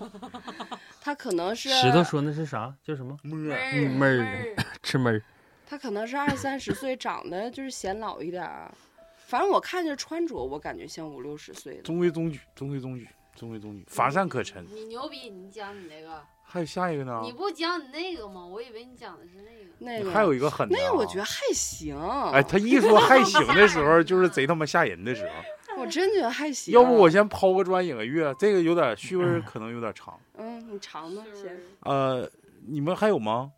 [1.00, 2.74] 他可能是石头说那是啥？
[2.82, 3.16] 叫什么？
[3.22, 5.22] 摸闷儿吃闷儿。
[5.72, 8.70] 他可能是二三十岁，长得就是显老一点儿。
[9.16, 11.82] 反正我看着穿着，我感觉像五六十岁的。
[11.82, 14.66] 中规中矩，中规中矩，中规中矩，乏善可陈。
[14.66, 17.22] 你牛逼，你讲你那个，还有下一个呢？
[17.24, 18.44] 你不讲你那个吗？
[18.44, 19.70] 我以为你讲的是那个。
[19.78, 21.98] 那个还有一个狠的、啊，那个我觉得还行。
[22.34, 25.32] 哎，他一说还行的时候，就是贼他妈吓人的时候。
[25.80, 26.74] 我真觉得还行。
[26.74, 30.20] 要不我先抛个砖引个月，这个有点趣味儿， 可能有点长。
[30.34, 31.58] 嗯，你尝吧，先。
[31.80, 32.30] 呃，
[32.68, 33.50] 你们还有吗？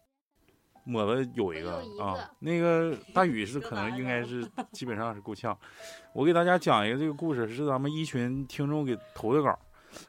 [0.84, 5.56] 抹的有一个啊，那个大宇是可能应该是基本上是够呛。
[6.12, 9.58] 我给大家讲一个这个故事，是咱们一群听众给投的稿。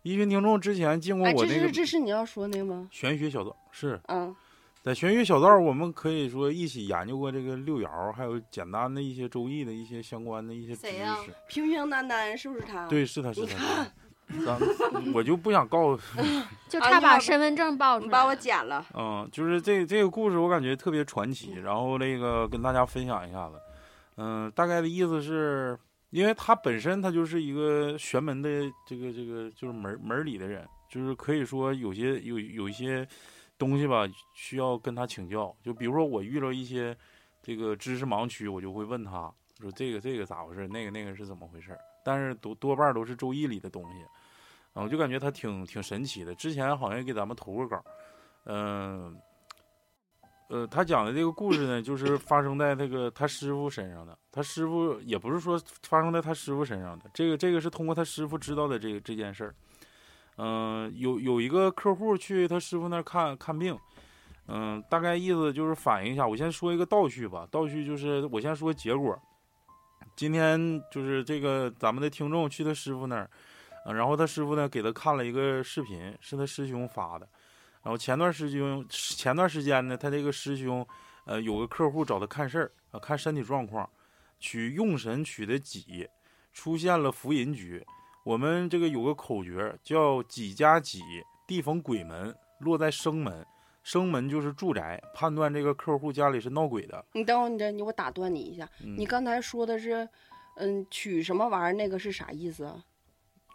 [0.01, 2.87] 一群听众之前经过哎，我那个这是这是你要说那个吗？
[2.91, 4.35] 玄学小道，是嗯，
[4.81, 11.31] 在玄学小道，我们可以说一起研究过这个六爻，还有简单的一些周易的一些相关的一些知谁呀识。
[11.47, 13.85] 平平淡淡是不是他？，对，是他是他。
[14.45, 14.59] 咱
[15.13, 16.21] 我就不想告诉，
[16.67, 18.07] 就差把身份证报出来。
[18.07, 18.85] 你把我剪了。
[18.93, 23.55] 嗯，就是这这个故事我感觉特别传奇，然后那个跟大家分享一下子，
[24.17, 25.77] 嗯，大概的意思是，
[26.09, 28.49] 因为他本身他就是一个玄门的
[28.85, 33.07] 这个这个就是门门儿里的人，就是可以说有些有有一些
[33.57, 36.97] 东西吧需要跟他请教，就比如说我遇到一些
[37.43, 44.03] 这个知识盲区，我就会问他说这个这个咋回事，那个那个是怎么回事，但是多多半都是周易里的东西。
[44.75, 46.35] 啊，我就感觉他挺挺神奇的。
[46.35, 47.83] 之前好像给咱们投过稿，
[48.43, 49.17] 嗯、
[50.49, 54.15] 呃，他讲的这个故事呢，就是发生在那个他师傅身上的。
[54.31, 59.55] 他师傅也不是说发生在他师傅身上的，这个这个是通过他师傅知道的这个这件事儿。
[60.37, 63.79] 嗯、有有一个客户去他师傅那儿看看病，
[64.47, 66.27] 嗯、大概意思就是反映一下。
[66.27, 69.17] 我先说一个倒叙吧，倒叙就是我先说结果。
[70.17, 70.59] 今天
[70.91, 73.29] 就是这个咱们的听众去他师傅那儿，
[73.85, 77.29] 呃然后他师傅呢给他看了一个视频，是他师兄发的。
[77.83, 80.85] 然后前段时间前段时间呢，他这个师兄，
[81.25, 83.87] 呃，有个客户找他看事儿，啊，看身体状况，
[84.39, 86.09] 取用神取的己，
[86.51, 87.85] 出现了福银局。
[88.23, 90.99] 我们这个有个口诀叫己加己，
[91.45, 93.45] 地逢鬼门，落在生门，
[93.83, 97.05] 生门就是住宅，判断这个客户家里是闹鬼的。
[97.13, 100.09] 你等会儿，你这你我打断你一下，嗯、你刚才说的是，
[100.55, 101.73] 嗯，取什么玩意儿？
[101.73, 102.83] 那个是啥意思啊？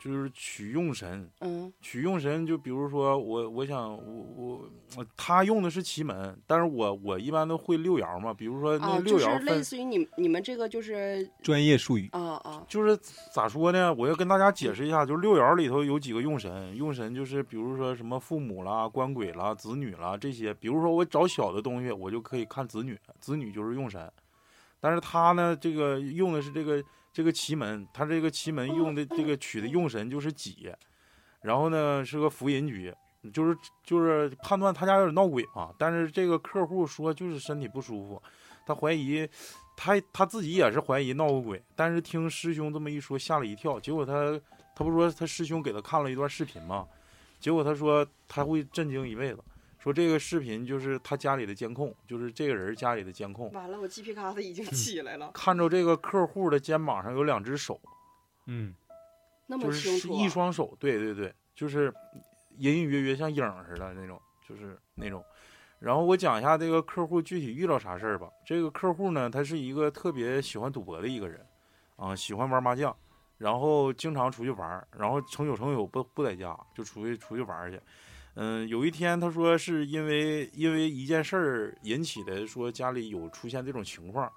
[0.02, 12.08] 就是取用神，嗯，取用神，就比如说我，我想我我我他用的是奇门，但是我我一般都会六爻嘛，比如说那啊，就是六爻分，类似于你你们这个就是专业术语。
[12.12, 12.96] 啊啊，就是
[13.30, 13.92] 咋说呢？
[13.92, 20.54] 我要跟大家解释一下，就是六爻里头有几个用神，用神就是比如说什么父母啦、官鬼啦、子女啦这些。
[20.54, 24.10] 比如说我找小的东西，我就可以看子女，子女就是用神。
[24.80, 26.82] 但是他呢，这个用的是这个
[27.12, 30.72] 这个奇门，他这个奇门用的这个取的用神就是己，
[31.42, 32.94] 然后呢是个福银局，
[33.32, 35.74] 就是就是判断他家有点闹鬼嘛。
[35.78, 38.22] 但是这个客户说就是身体不舒服，
[38.66, 39.28] 他怀疑
[39.76, 43.80] 他他自己也是怀疑闹过鬼，但是听师兄这么一说吓了一跳。
[43.80, 44.40] 结果他
[44.74, 46.86] 他不说他师兄给他看了一段视频嘛？
[47.40, 49.42] 结果他说他会震惊一辈子。
[49.82, 53.50] 说这个视频就是他家里的监控，就是这个人家里的监控。
[53.52, 57.80] 完了，我鸡皮疙瘩已经起来了，看着这个客户的肩膀上有两只手，
[58.44, 58.74] 嗯，
[59.46, 61.92] 那么清楚啊、一双手，对对对，就是
[62.58, 65.24] 隐隐约约像影儿似的那种，就是那种。
[65.78, 68.28] 然后我讲一下这个客户具体遇到啥事儿吧。
[68.44, 71.40] 这个客户呢，他是一个特别喜欢赌博的一个人，
[71.96, 72.94] 啊、喜欢玩麻将，
[73.38, 77.80] 然后经常出去玩儿，然后成宿成宿不不在家，就出去出去玩儿去。
[78.34, 84.30] 嗯，有一天他说是因为因为一件事儿引起的，说家里有出现这种情况，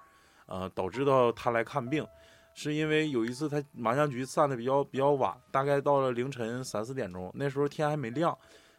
[0.46, 2.06] 呃，导致到他来看病，
[2.54, 8.36] 是因为有一次他麻将局散的比较比较晚，大概到了凌晨三四点钟，那时候天还没亮，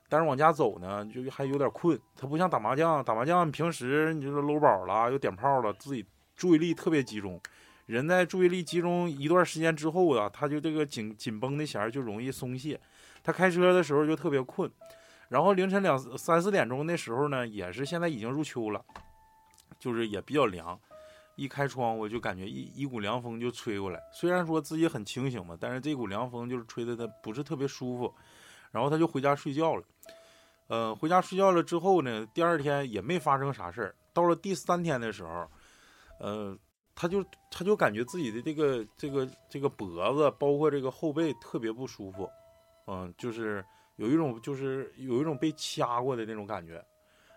[0.09, 1.99] 但是往家走呢，就还有点困。
[2.15, 7.39] 他不像打麻将，打麻将平时你就是搂宝了，又点炮了，自己注意力特别集中。
[7.85, 12.79] 人在注意力集中一段时间之后啊，他就这个紧紧绷的弦儿就容易松懈。
[13.23, 14.69] 他开车的时候就特别困，
[15.29, 18.83] 然后凌晨两三四点钟那时候呢，也是现在已经入秋了，
[19.79, 20.79] 就是也比较凉。
[21.35, 24.01] 一开窗户就感觉一一股凉风就吹过来。
[24.13, 28.13] 虽然说自己很清醒嘛，但是这股凉风就是吹的他不是特别舒服。
[28.71, 29.83] 然后他就回家睡觉了。
[30.67, 33.95] 呃，回家睡觉了之后呢，第二天也没发生啥事儿。
[34.13, 35.49] 到了第三天的时候，
[36.19, 36.57] 呃，
[36.93, 42.29] 他就他就感觉自己的这个这个这个脖子，包括这个后背特别不舒服，
[42.87, 43.63] 嗯，就是
[43.95, 46.83] 有一种就是有一种被掐过的那种感觉。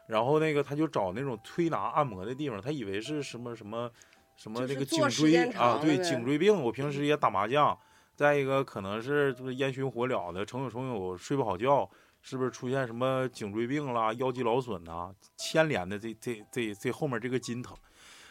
[0.06, 3.90] 然后那个他就找那种推拿按摩的地方，他以为是什么什么
[4.36, 6.62] 什么就是那个颈椎啊，对颈椎病。
[6.62, 7.78] 我平时也打麻将，
[8.16, 11.86] 再一个可能是就是烟熏火燎的，成宿成宿睡不好觉，
[12.22, 17.76] 是不是出现什么颈椎病啦、腰肌劳损呐、牵连的这这这这后面这个筋疼，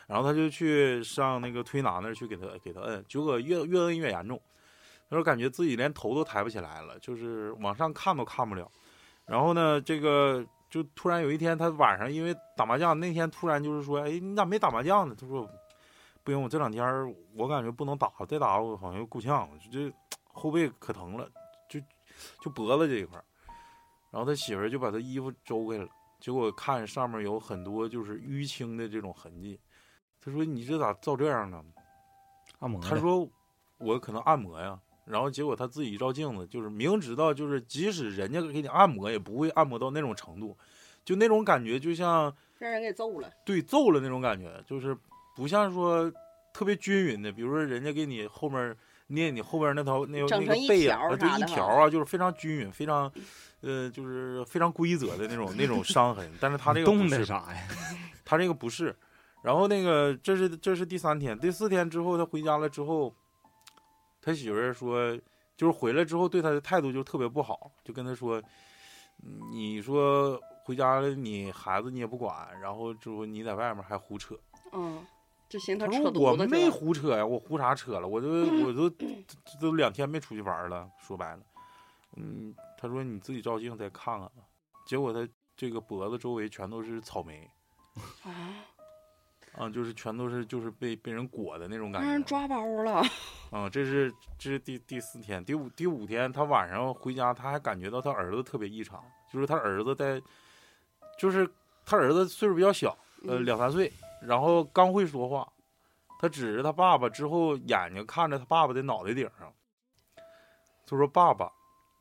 [0.08, 4.42] 然后他就去上那个推拿那儿去给他给他摁，结果越越摁越严重，
[5.10, 8.70] 他说感觉自己连头都抬不起来了，就是往上看都看不了。
[9.26, 15.15] 然后呢，这个就突然有一天，他晚上因为打麻将，那天突然就是说，哎，你咋没打麻将呢？
[15.20, 15.50] 他说
[16.24, 16.86] 不行，我这两天
[17.36, 19.91] 我感觉不能打，再打我好像又够呛，这
[20.26, 21.30] 后背可疼了，
[21.70, 21.80] 就
[22.41, 23.22] 就脖子这一块。
[24.12, 25.88] 然后他媳妇就把他衣服周开了，
[26.20, 29.60] 结果看上面有很多就是淤青的这种痕迹。
[30.22, 31.63] 他说：“你这咋照这样呢？”
[32.60, 32.82] 按摩。
[32.82, 33.30] 他说
[33.78, 34.78] ：“我可能按摩呀。”
[35.10, 40.58] 然后结果他自己一照镜子，就是明知道，就是即使人家给你按摩，也不会按摩到那种程度，
[41.06, 43.30] 就那种感觉，就像让人给揍了。
[43.46, 44.96] 对揍了那种感觉，就是
[45.36, 46.12] 不像说
[46.54, 48.76] 特别均匀的，比如说人家给你后面
[49.08, 53.12] 捏你后边那头那那个背啊，条啊对一条啊，就是非常均匀，非常
[53.62, 56.30] 呃，就是非常规则的那种那种伤痕。
[56.39, 57.67] 但是他这个冻不是的啥呀？
[58.26, 58.93] 他这个不是。
[59.43, 63.15] 然后那个这是这是第三天，第四天之后他回家了之后，
[64.28, 65.18] 他媳妇儿说，
[65.56, 68.42] 就是回来之后对他的态度就特别不好，就跟他说，
[69.24, 74.38] 嗯你说回家了你孩子你也不管，然后之后你在外面还胡扯。
[74.74, 75.02] 嗯，
[75.48, 76.70] 就寻思他他扯说我没。
[76.70, 78.06] 胡扯呀，我胡啥扯了？
[78.06, 78.28] 我都
[78.66, 78.90] 我都
[79.62, 80.92] 都两天没出去玩了。
[81.00, 81.42] 说白了，
[82.18, 84.44] 嗯，他说你自己照镜再看看吧。
[84.86, 87.50] 结果他这个脖子周围全都是草莓。
[88.24, 88.60] 啊，
[89.56, 92.06] 啊，就是全都是就是被被人裹的那种感觉。
[92.06, 93.02] 让人抓包了。
[93.50, 100.22] 啊，这是这是第第四天，第五第五天，他晚上回家，他还感觉到他儿子特别异常，就是他儿子在，
[101.18, 101.50] 就是
[101.86, 102.90] 他儿子岁数比较小，
[103.26, 105.48] 呃，嗯两三岁，然后刚会说话，
[106.20, 109.54] 他指着他爸爸之后，眼睛看着他爸爸的脑袋顶上，
[110.86, 111.50] 他说爸爸，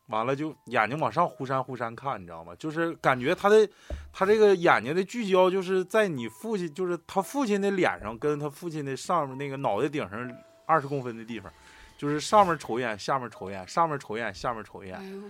[0.09, 2.57] 完了就眼睛往上忽闪忽闪看，你知道吗？
[2.57, 3.69] 就是感觉他的
[4.13, 10.29] 他这个眼睛的聚焦就是在你父亲，就是他父亲的脸上跟他父亲的上面那个脑袋顶上
[10.67, 11.51] 二十公分的地方，
[11.97, 15.05] 就是上面瞅一眼，下面瞅一眼，上面瞅一眼，下面瞅一眼哎。
[15.05, 15.23] 呦，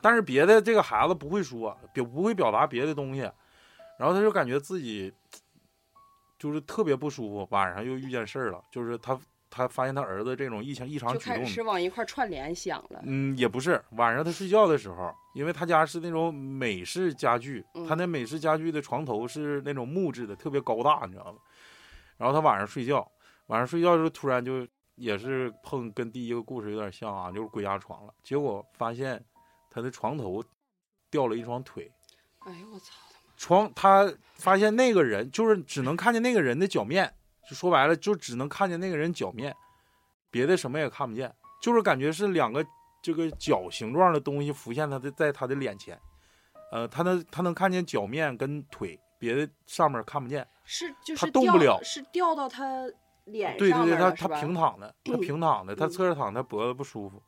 [0.00, 3.20] 但是别的这个孩子不会说，表不会表达别的东西，
[3.98, 5.12] 然后他就感觉自己
[6.38, 9.18] 就是特别不舒服，晚上又遇见事儿了，就是他
[9.48, 13.00] 他发现他儿子这种异常异常就举动开始是往一块串联想了。
[13.04, 21.38] 嗯，也不是，晚上他睡觉的时候，因为他家是那种美式家具，嗯他那美式家具的床头是那种木质的，特别高大，你知道吗？
[22.16, 23.06] 然后他晚上睡觉，
[23.52, 28.14] 晚上睡觉的时候突然就也是碰跟第一个故事有点像啊，就是鬼压床了。
[28.22, 29.22] 结果发现
[29.70, 30.42] 他的床头
[31.10, 31.92] 掉了一双腿，
[32.38, 32.92] 哎呦我操！
[33.36, 37.14] 床他发现那个人就是只能看见那个人的脚面，
[37.46, 39.54] 就说白了就只能看见那个人脚面，
[40.30, 42.64] 别的什么也看不见，就是感觉是两个
[43.02, 46.00] 这个脚形状的东西浮现他的在他的脸前，
[46.70, 50.48] 呃，他能他能看见脚面跟腿，别的上面看不见。
[50.64, 52.88] 是就是他动不了是掉到他
[53.24, 54.28] 脸对对对，他他？
[54.40, 57.22] 平躺的，他平躺的，他嗯侧着躺，他脖子不舒服。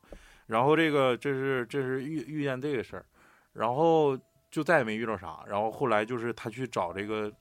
[0.47, 3.07] 然后这个这是这是遇遇见这个事儿，
[3.53, 4.18] 然后
[4.51, 5.45] 就再也没遇到啥。
[5.47, 7.32] 然后后来就是他去找这个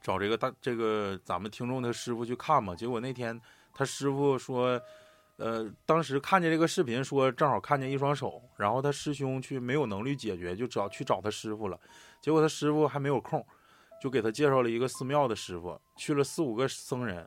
[0.00, 3.40] 找这个大这个咱们听众的师傅去看嘛，结果那天
[3.74, 4.80] 他师傅说。
[5.38, 11.80] 呃，当时看见这个视频，说正好看见一双手，然后他师兄去没有能力解决，就找去找他师傅了。
[12.20, 13.44] 结果他师傅还没有空，
[14.00, 17.26] 就给他介绍了一个寺庙的师傅，去了四五个僧人，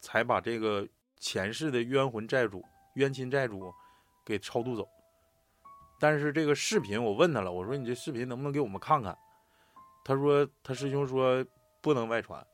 [0.00, 0.88] 才把这个
[1.18, 3.72] 前世的冤魂债主、冤亲债主
[4.24, 4.88] 给超度走。
[6.00, 9.16] 但是这个视频我问他了，我说你这视频能不能给我们看看？
[10.02, 11.44] 他说他师兄说
[11.82, 12.44] 不能外传，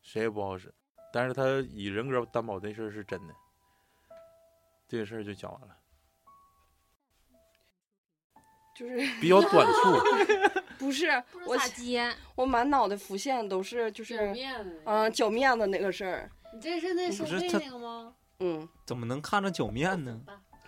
[0.00, 0.74] 谁也不好使。
[1.12, 3.34] 但是他以人格担保这事儿是真的。
[4.88, 5.76] 这个事儿就讲完了，
[8.74, 9.98] 就是 比较短促。
[10.78, 11.06] 不是
[11.46, 12.12] 我道咋接。
[12.34, 14.34] 我满脑袋浮现都是就是
[14.84, 18.14] 嗯脚面子那个事儿，你这是那手背不是那个吗？
[18.38, 20.20] 嗯，怎么能看着脚面呢？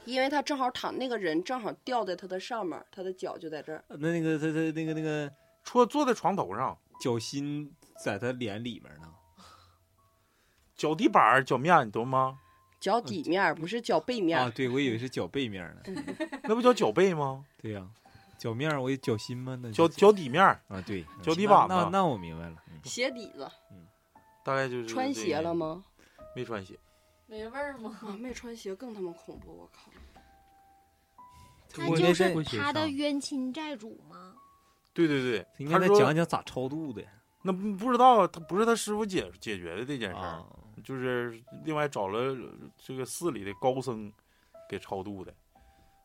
[0.04, 3.84] 因为他正好躺那个人正好掉在他的上面，他的脚就在这儿。
[3.88, 5.32] 那那个他他那个那个
[5.64, 7.72] 坐坐在床头上，脚心
[8.04, 9.12] 在他脸里面呢。
[10.76, 12.38] 脚底板、脚面，你懂吗？
[12.78, 16.02] 脚底面儿不是脚背面啊，对我以为是脚背面呢。
[16.42, 17.44] 那不叫脚背吗？
[17.62, 17.88] 对呀，
[18.38, 19.58] 脚面儿我以脚心吗？
[19.62, 22.56] 那脚脚底面啊，对，脚底板那那那我明白了。
[22.68, 23.50] 嗯鞋底子。
[24.46, 25.52] 大概就是穿鞋了？
[25.52, 25.84] 吗？
[26.36, 26.78] 没穿鞋。
[27.26, 27.98] 没味儿吗？
[28.02, 29.52] 啊，没穿鞋更他妈恐怖！
[29.56, 29.90] 我靠，
[31.68, 34.36] 他就是是他的冤亲债主吗？
[34.94, 37.02] 对对对，应该再讲讲咋超度的
[37.42, 40.46] 那不不知道，他不是他师傅解解决的这件事儿，啊？
[40.84, 42.36] 就是另外找了
[42.78, 44.12] 这个寺里的高僧
[44.68, 45.34] 给超度的。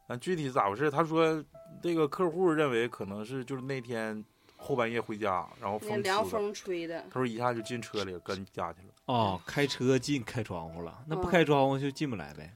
[0.08, 0.90] 但具体咋回事？
[0.90, 1.44] 他说
[1.82, 4.26] 这个客户认为可能是就是那天
[4.64, 8.94] 后半夜回家，然后风，凉风吹的，他说一下就进车里跟家去了。
[9.06, 12.56] 哦，开车进开窗户了，那不嗯开窗户就进不来呗？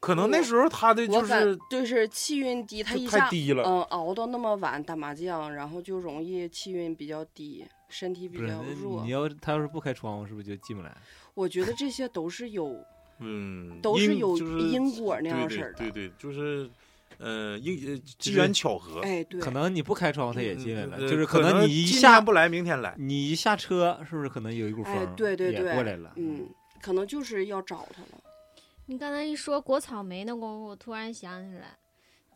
[0.00, 9.10] 可能那时候他的就是就是气运低，他一下太低了，嗯熬到那么晚打麻将，然后就容易气运比较低，身体比较弱你。
[9.10, 10.94] 要他要是不开窗户，是不是就进不来？
[11.34, 12.84] 我觉得这些都是有
[13.18, 15.78] 嗯，都是有因果那样对式儿的。
[15.78, 16.68] 对对对，就是
[17.24, 22.94] 呃因呃机缘巧合，哎，对，可能你不开窗户他也进来了，呃就是可能你一下不来明天来。
[22.98, 26.12] 你一下车，是不是可能有一股风哎，对对也对，过来了？
[26.16, 26.46] 嗯，
[26.82, 28.22] 可能就是要找他了。
[28.86, 31.76] 你刚才一说裹草莓那功夫，我突然想起来，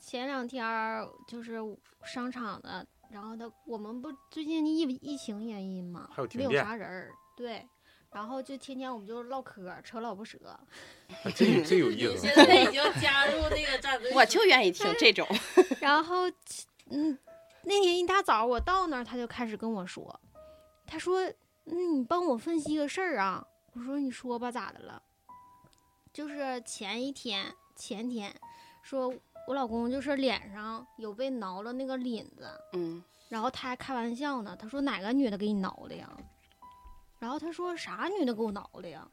[0.00, 1.58] 前两天儿就是
[2.04, 7.62] 商场的，然后他我们不最近疫疫情原因嘛，没有啥人儿，对，
[8.10, 10.38] 然后就天天我们就唠嗑，扯老不舍。
[10.46, 10.60] 啊
[11.34, 12.34] 这这有意思 现。
[12.34, 14.12] 在已经加入那个战队。
[14.14, 15.26] 我就愿意听这种。
[15.80, 16.28] 然后，
[16.90, 17.18] 嗯，
[17.62, 20.20] 那天一大早我到那儿，他就开始跟我说，
[20.86, 21.22] 他说
[21.66, 25.02] ：“嗯，你帮我分析个事儿啊。”我说：“你说吧，咋的了？”
[26.12, 28.34] 就是前一天、前天，
[28.82, 29.12] 说
[29.46, 36.10] 我老公就是脸上有被挠了那个领子，嗯，然后他还开玩笑呢，他说哪个女的给你挠的呀？
[37.18, 39.06] 然后他说啥女的给我挠的呀？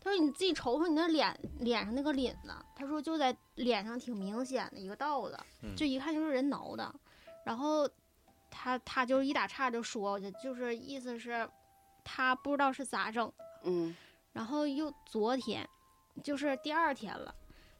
[0.00, 6.94] 他说你自己瞅瞅你那脸脸上那个领子，他说就在脸上挺明显的一个道子，嗯就一看就是人挠的。
[7.44, 7.88] 然后
[8.50, 11.48] 他他就一打岔就说，就是意思是
[12.04, 13.32] 他不知道是咋整。
[13.62, 13.96] 嗯
[14.32, 15.66] 然后又昨天，
[16.22, 17.34] 就是第二天了，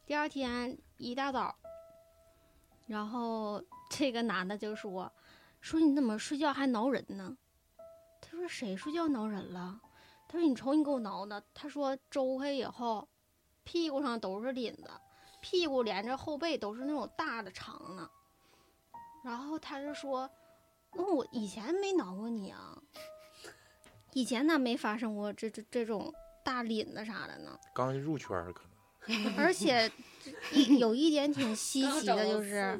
[0.07, 1.55] 第二天一大早，
[2.87, 5.13] 然后这个男的就说
[5.61, 7.37] ：“说你怎么睡觉还挠人呢？”
[8.45, 9.81] 他说：“谁睡觉挠人了？”
[10.29, 13.09] 他说：“你瞅你给我挠的。”他说：“周开以后，
[13.65, 14.91] 屁股上都是领子，
[15.41, 18.11] 屁股连着后背都是那种大的长的。”
[19.25, 20.29] 然后他就说
[20.93, 22.77] ：“那我以前没挠过你啊，
[24.13, 26.13] 以前咋没发生过这这这种
[26.45, 27.59] 大领子啥的呢？
[27.75, 29.37] 刚入圈可能。
[29.39, 29.91] 而且
[30.53, 32.79] 一有一点挺稀奇的就是，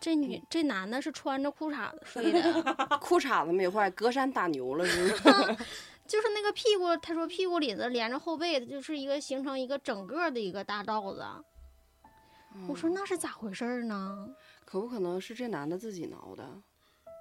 [0.00, 2.62] 这女这男的是穿着裤衩子睡的，
[3.00, 5.32] 裤衩子没坏，隔山打牛了是吧？
[6.08, 11.24] 就是那个屁股，他说屁股里子连着后背的，就是一个形成一个整个的一个大罩子。
[12.66, 14.28] 我说那是咋回事呢？
[14.64, 16.44] 可不可能是这男的自己挠的？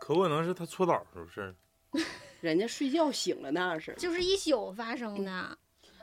[0.01, 1.53] 可不可能是他搓澡是不是？
[2.41, 3.93] 人家睡觉醒了那是。
[3.95, 5.57] 就是一宿发生的，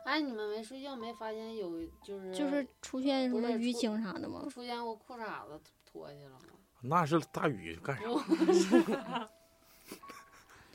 [0.05, 4.47] 哎，你们没睡觉没发现有就是就是出现什么淤青啥的吗？
[4.51, 5.61] 出现过裤衩子
[5.91, 6.56] 脱下去了吗？
[6.81, 8.03] 那是大雨干啥？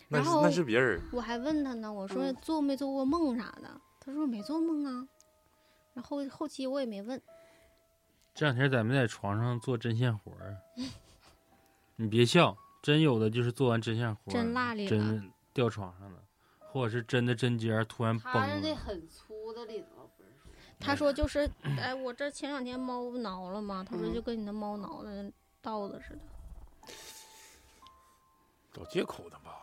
[0.10, 1.02] 那然后是那是别人。
[1.14, 3.80] 我还问他呢，我说嗯做没做过梦啥的？
[3.99, 5.08] 他说没做梦啊。
[5.93, 7.22] 然后后期我也没问，
[8.34, 10.58] 这两天咱们在床上做针线活儿，
[11.97, 16.20] 你别笑，真有的就是做完针线活儿，真落里了真掉床上了，
[16.60, 18.76] 或者是针的针尖儿突然崩了。
[18.76, 23.84] 很粗的里头，不是说他说就是，哎，我这前两天猫不挠了嘛？
[23.84, 25.32] 他说嗯就跟你那猫挠的
[25.62, 26.20] 道子似的。
[28.74, 29.57] 找借口的吧？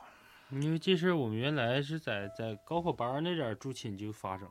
[0.51, 4.49] 因为这事儿我们原来是在在高考班那点儿住寝就发生，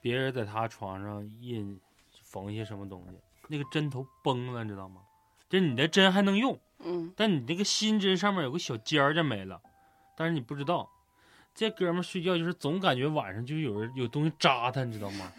[0.00, 1.78] 别人在他床上印
[2.22, 3.16] 缝一些什么东西，
[3.48, 5.02] 那个针头崩了，你知道吗？
[5.48, 9.60] 这你的针还能用，嗯，但你那个新针上面有个小尖儿就没了，
[10.16, 10.90] 但是你不知道，
[11.54, 15.30] 这哥们睡觉就是总感觉晚上就有人有东西扎他，你知道吗？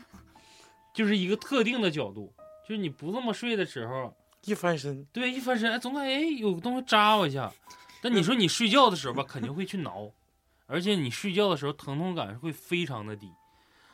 [0.94, 2.32] 就是一个特定的角度，
[2.68, 4.16] 就是你不这么睡的时候，
[4.46, 7.52] 一翻身，对，一翻身，哎，总感觉哎有个东西扎我一下。
[8.02, 10.12] 但你说你睡觉的时候吧，肯定会去挠，
[10.66, 13.32] 而且你睡觉的时候疼痛感会非常的低，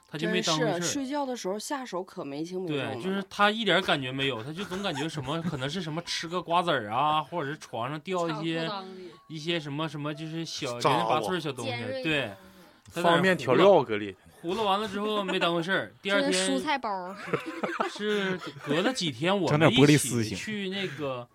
[0.09, 0.81] 他就没当回事儿。
[0.81, 8.67] 睡觉的时候下手可没轻没重对，就是他一点感觉没有，他就总感觉什么可能是什么吃个瓜子儿啊，或者是床上掉一些
[9.27, 12.31] 一些什么什么就是小零扎零八我碎小东西尖锐，对，
[12.91, 14.15] 他在那儿方便调料搁里。
[14.41, 17.15] 糊了完了之后没当回事儿，第二天蔬天菜包，
[17.91, 21.27] 是隔了几天我们一起去那个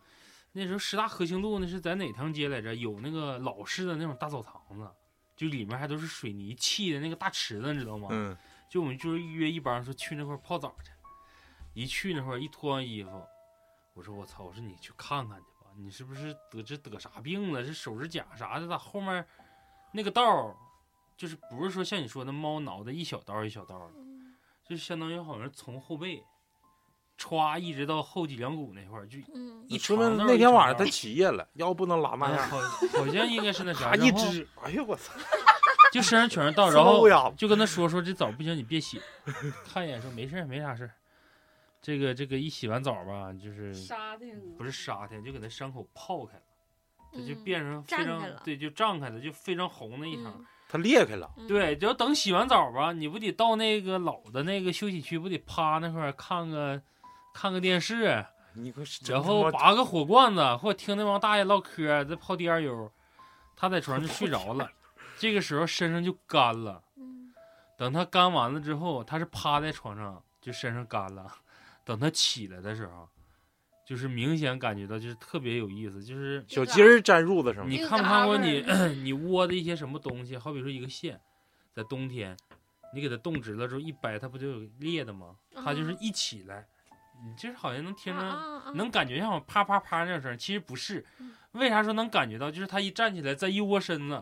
[0.53, 2.75] 那时候十大核心路那是在哪条街来着？
[2.75, 4.89] 有那个老式的那种大澡堂子，
[5.37, 8.09] 就里面还都是水泥砌的那个大池子，你知道吗？
[8.11, 8.37] 嗯，
[8.71, 10.91] 就我们就是约一帮人说去那块儿泡澡去，
[11.75, 13.23] 一去那块儿一脱完衣服，
[13.95, 17.63] 我说我操，我说你去看看去吧，你是不是得这得啥病了？
[17.63, 19.27] 这手指甲啥的咋后面
[19.93, 20.57] 那个道儿，
[21.17, 23.95] 就是不是说像你说的猫挠的一小刀一小刀的，
[24.69, 26.23] 就相当于好像从后背
[27.19, 32.59] 歘一直到后脊梁骨那块儿，就嗯，一说明那天晚上他起夜了，腰不能拉那样，啊好
[32.99, 35.13] 好像应该是那啥，咔一只，哎呦我操，
[35.93, 37.07] 就身上全是道， 然后
[37.37, 39.01] 就跟他说说这澡不行，你别洗，
[39.65, 40.91] 看一眼说没事儿没啥事儿。
[41.81, 46.43] 这个这个一洗完澡吧，就是沙挺不是沙挺，就给那伤口泡开了，
[47.13, 50.45] 它就嗯变成非常对，就胀开了，就非常红的一层。
[50.65, 56.83] 嗯他裂开了，嗯对，就等洗完澡吧，你不得到那个老的那个休息区，不得趴那块儿看个
[57.33, 62.91] 看个电视，你可然后拔个火罐子，或者听那帮大爷唠嗑，再泡 D R U，
[63.55, 64.69] 他在床上就睡着了，
[65.17, 66.83] 这个时候身上就干了。
[66.97, 67.33] 嗯
[67.77, 71.27] 等他干完了之后，他是趴在床上，就身上干了。
[71.85, 73.09] 等他起来的时候，
[73.85, 78.65] 就是明显感觉到就是特别有意思，就是小鸡儿粘褥子上面，你看没看过你
[79.03, 80.37] 你窝的一些什么东西？
[80.39, 81.21] 好比说一个线，
[81.75, 82.37] 在冬天，
[82.95, 85.37] 你给它冻直了之后一掰，它不就有裂的吗？
[85.55, 86.67] 它就是一起来，
[87.25, 91.33] 你就是好像能听着，啊啊能感觉像啪啪啪那种声，其实不是嗯。
[91.53, 92.51] 为啥说能感觉到？
[92.51, 94.21] 就是它一站起来，再一窝身子，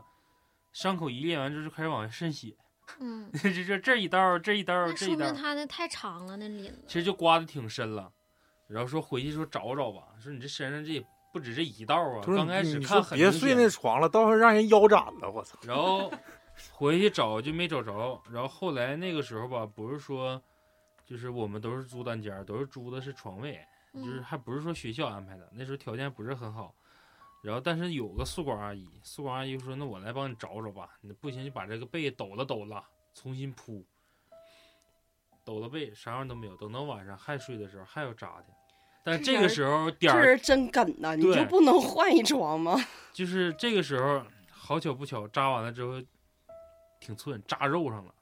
[0.73, 2.55] 伤口一裂完之后就开始往下渗血，
[3.01, 6.85] 嗯， 这这这一刀这一刀那这一刀说明，它那太长了，那领子。
[6.87, 8.13] 其实就刮的挺深了。
[8.73, 15.59] 然后说回去说找找吧，说你这身上这也不止这一道啊，刚开始看很别睡那床了，到时候让人腰斩了，我操！
[15.63, 16.11] 然后
[16.73, 20.43] 回去找就没找着，然后后来那个时候吧，不是说，
[21.05, 23.61] 就是我们都是租单间，都是租的是床位，
[23.95, 26.75] 就是嗯还不是说学校安排的，那时候条件不是很好。
[27.43, 33.85] 然后但是有个宿管阿姨，宿管阿姨说：“那我来帮你找找吧，你不行就把这个被抖了抖了，重新铺。”
[35.45, 36.57] 抖了被，啥样都没有。
[36.57, 38.47] 等到晚上还睡的时候还要扎的，
[39.05, 42.77] 但这个时候点儿这人真梗呐，你就不能换一床吗？
[43.13, 46.01] 就是这个时候，好巧不巧，扎完了之后
[47.01, 48.15] 挺寸，扎肉上了。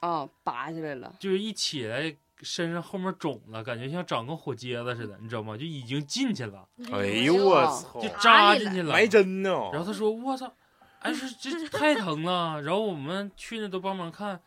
[0.00, 5.56] 啊，拔下来了，就是一起来身上后面肿了，感觉像长个火疖子似的，你知道吗？
[5.56, 9.50] 就已经进去了，哎呦我操就，扎进去了，埋针呢！
[9.72, 10.52] 然后他说：“我操，
[11.00, 14.40] 哎，这这太疼了。”然后我们去那都帮忙看，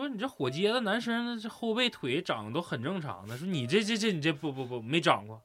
[0.00, 3.38] 说你这火疖子，男生这后背腿长得都很正常的。
[3.38, 5.40] 说你这这这你这不不不没长过，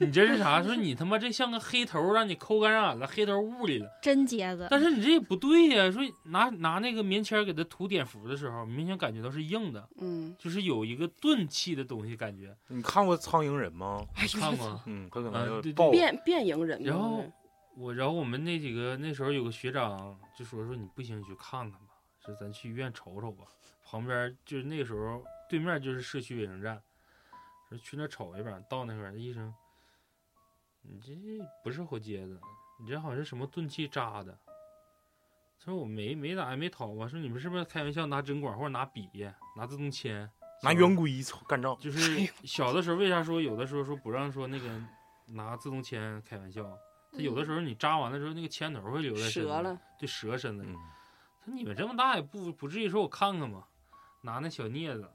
[0.00, 0.62] 你这是啥？
[0.62, 3.88] 说你他妈这像个黑头，让你抠感染了，黑头捂里了。
[4.00, 4.66] 真疖子。
[4.70, 12.56] 但是你这也不对呀、说拿拿那个棉签给他涂碘伏的时候，明显感觉到是硬的，嗯，就是有一个钝器的东西感觉。
[12.68, 14.02] 你看过《苍蝇人》吗？
[14.40, 14.80] 看过。
[14.86, 15.90] 嗯，他可能就爆。
[15.90, 16.82] 变变蝇人。
[16.82, 17.24] 然后
[17.76, 21.92] 我，然后我们那几个那时候有个学长就说说你不行，你去看看吧，
[22.24, 23.44] 说咱去医院瞅瞅吧。
[23.92, 26.82] 旁边就是那个时候对面就是社区卫生站，
[27.68, 28.58] 说去那瞅一把。
[28.60, 29.54] 到那块儿，医生，
[30.80, 31.12] 你这
[31.62, 32.40] 不是火疖子，
[32.80, 34.32] 你这好像是什么钝器扎的。
[35.58, 39.10] 他说我没没咋也没掏吧，说你们是不是开玩笑拿针管或者拿笔
[39.54, 40.28] 拿自动铅
[40.62, 44.82] 拿圆规操干仗，就是小的时候，为啥说有的时候说不让说那个
[45.26, 46.64] 拿自动铅开玩笑？
[47.12, 53.68] 他有的时候你扎完了之后，那个铅头会留在身上折了，对，折身子他说你们这么大也不不至于说我看看吧，
[54.22, 55.08] 拿那小镊子，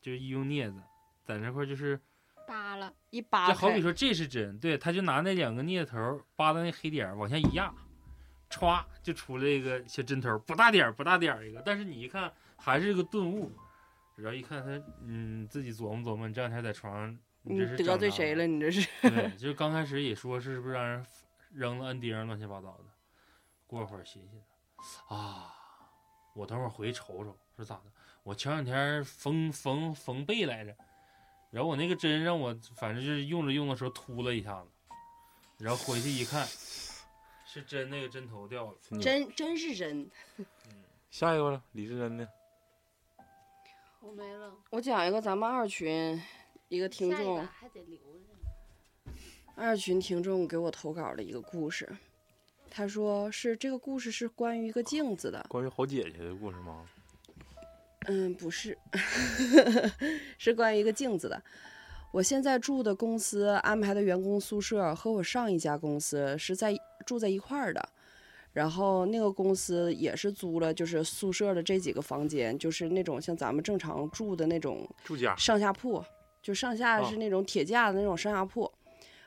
[0.00, 0.80] 就是医用镊子，
[1.24, 2.00] 在那块儿就是，
[2.46, 7.72] 扒了，一扒开就好比说这是针，对，他就拿那两个镊子头扒到那黑点儿往下一压，
[8.50, 13.50] 歘就出来一个小针头，不大点儿不大点儿一个，但是你一看还是个钝物，
[14.16, 17.98] 然后一看他，嗯，自己琢磨琢磨，你这两天在床上，你这是得？
[17.98, 18.46] 罪谁了？
[18.46, 21.04] 你这是对，就是刚开始也说是不是让人
[21.52, 22.84] 扔了摁钉儿乱七八糟的，
[23.66, 24.36] 过会儿寻思
[25.12, 25.52] 啊，
[26.34, 27.84] 我等会儿回去瞅瞅是咋的。
[28.22, 30.74] 我前两天缝缝缝被来着，
[31.50, 34.68] 然后我那个针让我反正就是用着用的时候秃了一下子，
[35.58, 36.46] 然后回去一看，
[37.44, 38.78] 是针那个针头掉了。
[38.82, 40.10] 真牛真真是针。
[41.10, 42.26] 下一个了，李志珍的，
[44.00, 46.22] 我没了，我讲一个咱们二群
[46.68, 49.12] 一个听众下一个，还得留着。
[49.54, 51.86] 二群听众给我投稿的一个故事。
[52.70, 56.88] 他说是这个故事是关于一个镜子的，关于好姐姐的故事吗？
[58.08, 58.76] 嗯，不是，
[60.38, 61.42] 是关于一个镜子的。
[62.10, 66.74] 我现在住的公司安排的员工宿舍和我上一家公司是在
[67.06, 67.88] 住在一块儿的，
[68.52, 76.04] 然后那个公司也是租了就是宿舍的这几个房间，就是那种像咱们正常住的那种住家上下铺，
[76.42, 78.70] 就上下啊是那种铁架的那种上下铺。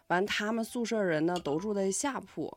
[0.08, 2.56] 完，他们宿舍人呢都住在下铺，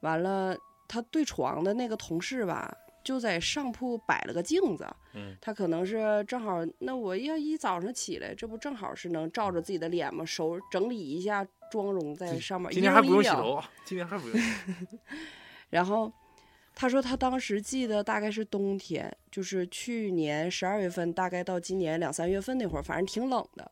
[0.00, 0.56] 完了
[0.86, 2.72] 他对床的那个同事吧，
[3.04, 10.24] 就在上铺摆了个镜子，嗯，他可能是正好，那我要一早上起来，这不正好是能照着自己的脸吗？
[10.24, 14.40] 手整理一下妆容在上面，今天还不用洗头啊，今天还不用。
[15.68, 16.10] 然后
[16.74, 23.70] 他说他当时记得大概是冬天，就是去年十二月份，大概到今年两三月份那会儿，反正挺冷的。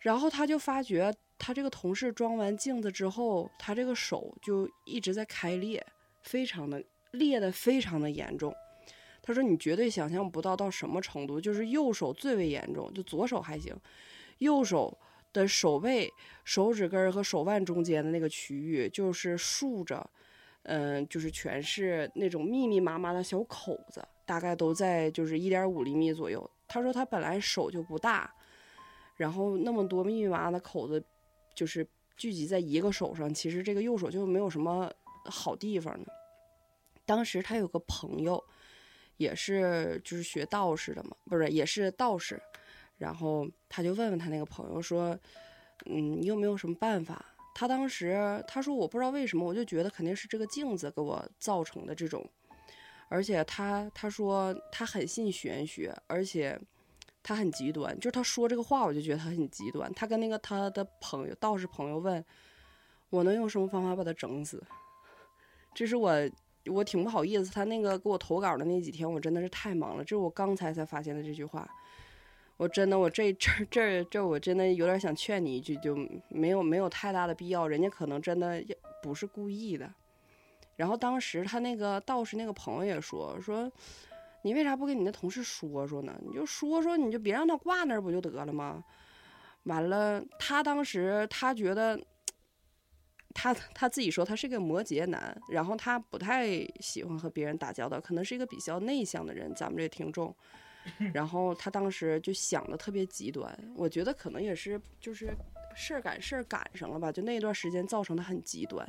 [0.00, 5.84] 然后他就发觉他这个同事装完镜子之后，他这个手就一直在开裂，
[6.22, 6.84] 非常的
[7.14, 8.54] 裂的非常的严重。
[9.22, 13.74] 他说你绝对想象不到到什么程度，就是右手最为严重，就左手还行，
[14.38, 14.96] 右手
[15.32, 16.12] 的手背、
[16.44, 20.10] 手指根和手腕中间的那个区域，就是竖着。
[20.66, 26.50] 嗯，就是全是那种密密麻麻的小口子，大概都在就是一点五厘米左右。
[26.66, 28.34] 他说他本来手就不大，
[29.16, 31.04] 然后那么多密密麻麻的口子，
[31.54, 31.86] 就是
[32.16, 34.90] 聚集在一个手上，其实这个右手就没有什么
[35.26, 36.06] 好地方呢。
[37.06, 38.42] 当时他有个朋友，
[39.16, 42.40] 也是就是学道士的嘛，不是也是道士，
[42.98, 45.18] 然后他就问问他那个朋友说，
[45.86, 47.24] 嗯，你有没有什么办法？
[47.54, 52.28] 他当时他说我不知道为什么，我就觉得肯定是这个镜子给我造成的这种，
[53.08, 56.60] 而且他他说他很信玄学，而且
[57.22, 59.92] 他很极端，就是他说这个话我就觉得他很极端。
[59.94, 62.24] 他跟那个他的朋友道士朋友问，
[63.10, 64.60] 我能用什么方法把他整死？
[65.72, 66.10] 这是我
[66.70, 71.68] 我挺不好意思，他那个给我投稿的那几天我真的是太忙了，这是我刚才才发现的这句话。
[72.56, 75.96] 我真的，我这这这这，我真的有点想劝你一句，就
[76.28, 79.92] 没有没有太大的必要，人家可能真的也不是故意的。
[80.76, 83.70] 然后当时他那个道士那个朋友也说说，
[84.42, 86.16] 你为啥不跟你那同事说说呢？
[86.24, 88.84] 你就说说，你就别让他挂那儿不就得了吗？
[89.64, 92.00] 完了，他当时他觉得，
[93.34, 96.46] 他他自己说他是个摩羯男，然后他不太
[96.80, 99.52] 喜欢和别人打交道，可能是一个比较内向的人。
[99.54, 100.34] 咱们这听众。
[101.14, 105.34] 然后他当时就想的特别极端，我觉得可能也是就是
[105.74, 108.86] 事儿赶事儿赶上了吧，就那段时间造成的很极端。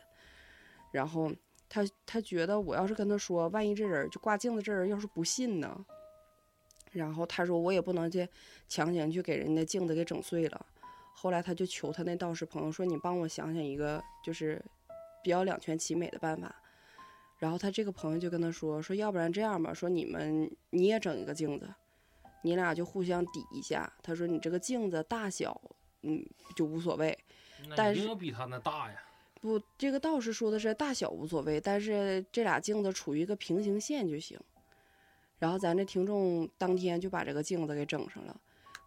[0.92, 1.32] 然后
[1.70, 5.86] 他他觉得我要是跟他说，万一这人就挂镜子这人要是不信呢？
[6.92, 8.28] 然后他说我也不能去
[8.68, 10.66] 强行去给人家镜子给整碎了。
[11.18, 14.64] 后来他就求他那道士朋友说：“你帮我想想一个就是
[15.24, 16.54] 比较两全其美的办法。”
[17.40, 21.74] 然后他这个朋友就跟他说：“说要不然这样吧，说你们你也整一个镜子。”
[22.44, 23.92] 你俩就互相抵一下。
[24.04, 25.60] 他说：“你这个镜子大小，
[26.04, 26.24] 嗯，
[26.56, 27.18] 就无所谓。
[27.68, 29.02] 那但是比他那大呀。
[29.42, 34.40] 不，这个道士说的是大小无所谓，但是这俩镜子处于一个平行线就行。”
[35.40, 38.40] 然后咱这听众当天就把这个镜子给整上了，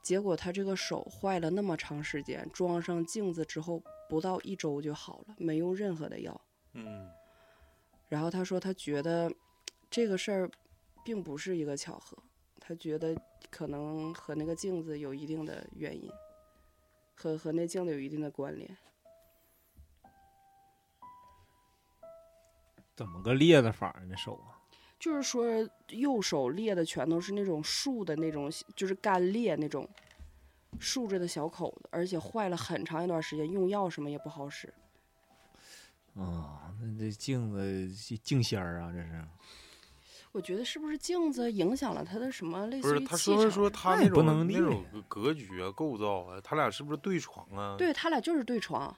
[0.02, 6.40] 结果他这个手坏了那么长时间，装上镜子之后不到一周就好了，没用任何的药。
[6.72, 7.10] 嗯，
[8.08, 9.30] 然后他说他觉得
[9.90, 10.50] 这个事儿
[11.04, 12.16] 并不是一个巧合，
[12.58, 13.14] 他觉得
[13.50, 16.10] 可能和那个镜子有一定的原因，
[17.14, 18.76] 和和那镜子有一定的关联。
[22.96, 24.16] 怎么个裂的法儿呢？
[24.16, 24.57] 手啊，
[24.98, 25.46] 就是说
[25.90, 29.88] 右手裂的全都是那种竖的那种，就是干裂那种
[30.78, 34.72] 竖着的小口子，而且坏了很长一段时间，用药什么也不好使。
[36.14, 37.88] 啊，那这镜子
[38.22, 39.24] 镜仙儿啊，这是。
[40.32, 43.50] 我觉得是不是镜子影响了他的什么类不是，似于他说气场？
[43.50, 47.76] 说他那那也不种那种格局啊、构造啊，他俩是不是对床啊？
[47.78, 48.94] 对他俩就是对床，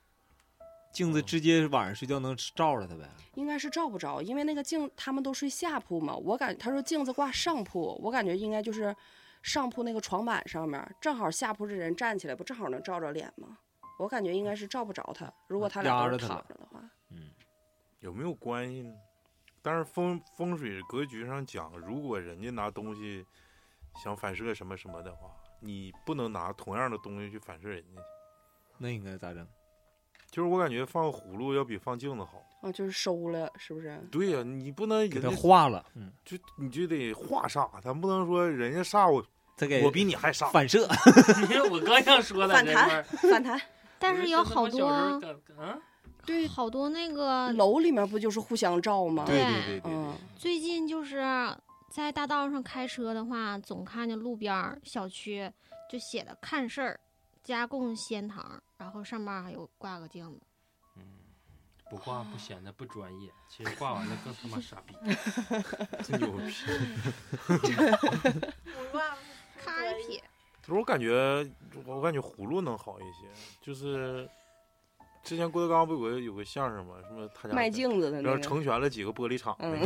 [0.92, 3.08] 镜子直接晚上睡觉能照着他呗？
[3.34, 6.14] 应该是照不着，因为那个镜他们都睡下铺嘛。
[6.14, 8.94] 我感他说镜子挂上铺，我感觉应该就是
[9.42, 13.56] 上铺那个床板上面，正好下铺这人站起来，不正好能照着脸吗？
[13.98, 16.80] 我感觉应该是照不着他，如果他俩都是躺着的话。
[17.10, 17.30] 嗯，
[18.00, 18.92] 有没有关系呢？
[19.62, 23.24] 但是风风水格局上讲，如果人家拿东西
[24.02, 25.30] 想反射什么什么的话，
[25.60, 28.00] 你不能拿同样的东西去反射人家。
[28.78, 29.46] 那应该咋整？
[30.30, 32.42] 就是我感觉放葫芦要比放镜子好。
[32.62, 33.98] 啊，就是收了，是不是？
[34.10, 39.24] 对呀、你不能给他人家化了，嗯，就你就得化煞，咱不能说人家煞我，
[39.56, 40.50] 再给我比你还煞。
[40.52, 40.86] 反射。
[41.70, 43.60] 我刚想说的反弹反弹。
[43.98, 45.20] 但是有好多嗯
[45.58, 45.78] 啊，
[46.26, 49.24] 对，好多那个楼里面不就是互相照吗？
[49.26, 51.22] 对对对对对嗯，最近就是
[51.90, 55.50] 在大道上开车的话，总看见路边小区
[55.90, 57.00] 就写的“看事儿，
[57.42, 60.40] 加贡仙堂”，然后上面还有挂个镜子。
[60.96, 61.02] 嗯
[61.90, 64.94] 不挂不显得不专业，其实挂完了更他妈 傻逼。
[66.04, 66.52] 真牛逼！
[69.58, 70.22] 看一撇，
[70.62, 71.44] 不是我感觉，
[71.84, 73.26] 我感觉葫芦能好一些，
[73.60, 74.28] 就是
[75.24, 76.94] 之前郭德纲不有个有个相声吗？
[77.08, 79.56] 什么他家卖镜子的然后，成全了几个玻璃厂。
[79.58, 79.76] 嗯，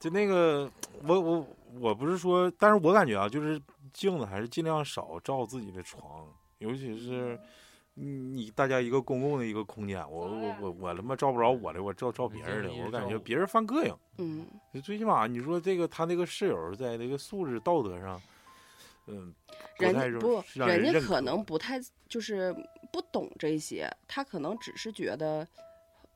[0.00, 0.70] 就那个，
[1.02, 1.46] 我我
[1.80, 3.60] 我不是说，但是我感觉啊，就是
[3.92, 6.26] 镜子还是尽量少照自己的床，
[6.58, 7.38] 尤其是
[7.94, 13.94] 你你大家一个公共的一个空间，我我我我他妈照不着我的，我照照别人的，我感觉别人犯膈应。
[14.18, 18.20] 嗯，就最起码你说这个他那个室友在那个素质道德上，
[19.06, 19.34] 嗯，
[19.78, 22.54] 人家不，人家可能不太就是
[22.92, 25.46] 不懂这些，他可能只是觉得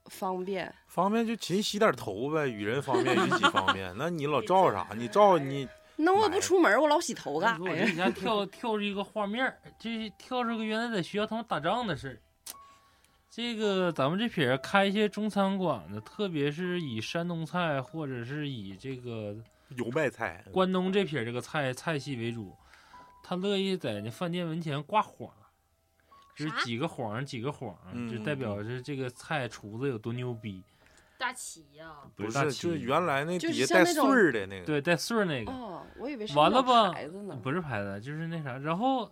[0.07, 0.73] 方便。
[0.87, 3.95] 方便就勤洗点头呗，与人方便与己方便。
[3.97, 4.89] 那你老 照啥？
[4.95, 7.71] 你照你那我买不出门，我老洗头干啥呀？
[7.71, 12.21] 我这几天 跳跳出一个画面儿，这跳出个原来在学校他们打仗的事儿。
[13.31, 19.37] 这个咱们这撇儿开一些中餐馆的，特别是以山东菜或者是以这个
[19.77, 22.57] 油麦菜，关东这撇儿这个菜菜系为主，
[23.23, 25.31] 他乐意在那饭店门前挂幌，
[26.35, 27.75] 就是几个幌几个幌
[28.11, 30.63] 就代表着这个菜厨子有多牛逼。
[31.19, 34.67] 大齐呀、不是，就是原来那就是底下带穗儿的那个。
[34.67, 35.51] 对，带穗儿那个。
[35.51, 37.39] 哦，我以为是完了吧牌子呢。
[37.43, 38.59] 不是牌子，就是那啥。
[38.59, 39.11] 然后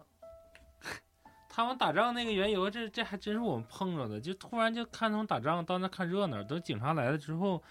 [1.48, 4.20] 他们打仗那个缘由，这这还真是我们碰着的。
[4.20, 6.42] 就突然就看他们打仗，到那看热闹。
[6.42, 7.62] 等警察来了之后，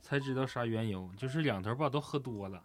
[0.00, 2.62] 才知道啥缘由，就是两头吧都喝多了。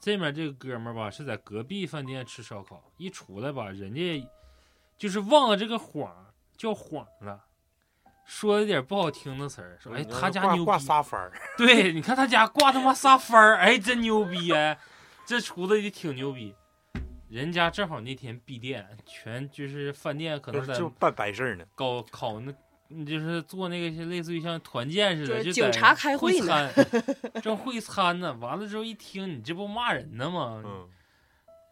[0.00, 4.28] 这面这个哥们儿吧是在隔壁饭店吃烧烤，一出来吧，人家
[4.98, 7.44] 就是忘了这个谎叫谎了，
[8.24, 10.78] 说了点不好听的词儿，说哎他家牛挂
[11.18, 14.78] 儿，对，你看他家挂他妈仨番儿，哎，真牛逼哎，
[15.26, 16.54] 这厨子也挺牛逼。
[17.28, 21.64] 人家正好那天闭店，全就是饭店可能在就办白事儿呢。
[21.74, 22.54] 搞考那，
[22.90, 27.04] 嗯就是做那个类似于像团建似的，就警察开会会呢餐，
[27.42, 28.32] 正会餐呢。
[28.34, 30.62] 完了之后一听，你这不骂人呢吗？
[30.64, 30.88] 嗯，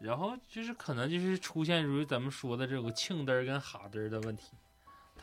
[0.01, 4.51] 然后就是可能就是出现如咱们说的这个庆嘚儿跟哈嘚儿的问题。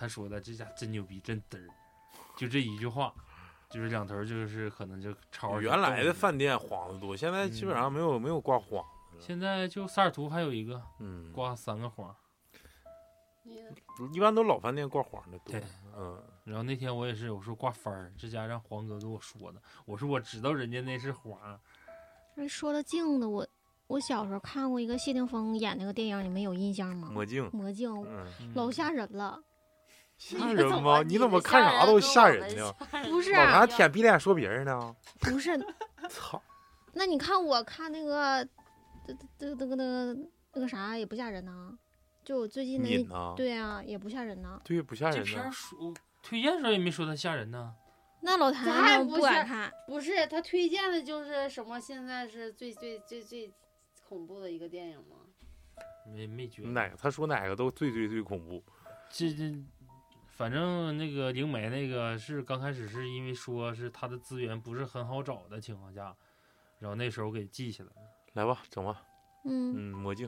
[0.01, 1.68] 他说的这家真牛逼，真嘚儿，
[2.34, 3.12] 就这一句话，
[3.68, 9.18] 就是两头儿就是可能就吵原来的饭店幌子多，现在基本嗯上没有没有挂幌子。
[9.20, 12.16] 现在就萨尔图还有一个嗯，挂三个幌儿，
[14.11, 15.62] 一般都老饭店挂幌的多对。
[15.94, 21.61] 嗯，然后那天我也是，我说挂幡儿，这家让黄哥给我说的，我说我知道人家那是黄儿，
[22.34, 23.46] 那说到镜子，我
[23.86, 27.11] 我小时候看过一个谢霆锋演那个电影，你们有印象吗？
[27.12, 29.38] 魔镜，魔镜嗯，老吓人了，
[30.21, 31.03] 吓人吗？
[31.03, 32.71] 你怎么看啥都吓人呢？
[33.09, 34.95] 不是老啥舔逼脸说别人呢？
[35.18, 35.59] 不是，
[36.11, 36.41] 操！
[36.93, 38.45] 那你看我看那个，
[39.07, 40.14] 这这这个那个
[40.53, 41.73] 那个啥也不吓人呢，
[42.23, 43.35] 就我最近那？
[43.35, 44.61] 对啊也不吓人呢。
[44.62, 45.51] 对，不吓人呢这片儿。
[45.51, 47.75] 说推荐时候也没说他吓人呢。
[48.21, 51.81] 那老咱还谭不不是敢看，不是他推荐的就是什么？
[51.81, 53.51] 现在是最最最最
[54.07, 55.16] 恐怖的一个电影吗？
[56.07, 56.97] 没没觉得哪个？
[56.99, 58.62] 他说哪个都最最最恐怖。
[59.09, 59.59] 这这，
[60.41, 66.16] 反正那个灵媒那个是刚开始是因为说是他的资源不是很好找的情况下，
[66.78, 68.09] 然后那时候给记下来了。
[68.32, 69.03] 来吧，整吧。
[69.45, 70.26] 嗯，嗯，魔镜，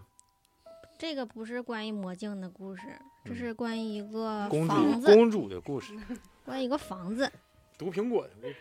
[0.99, 2.83] 这个不是关于魔镜的故事，
[3.25, 5.99] 这嗯是关于一个公主房子，公主的故事，
[6.45, 7.33] 关于一个房子。
[7.79, 8.57] 毒苹果的故事。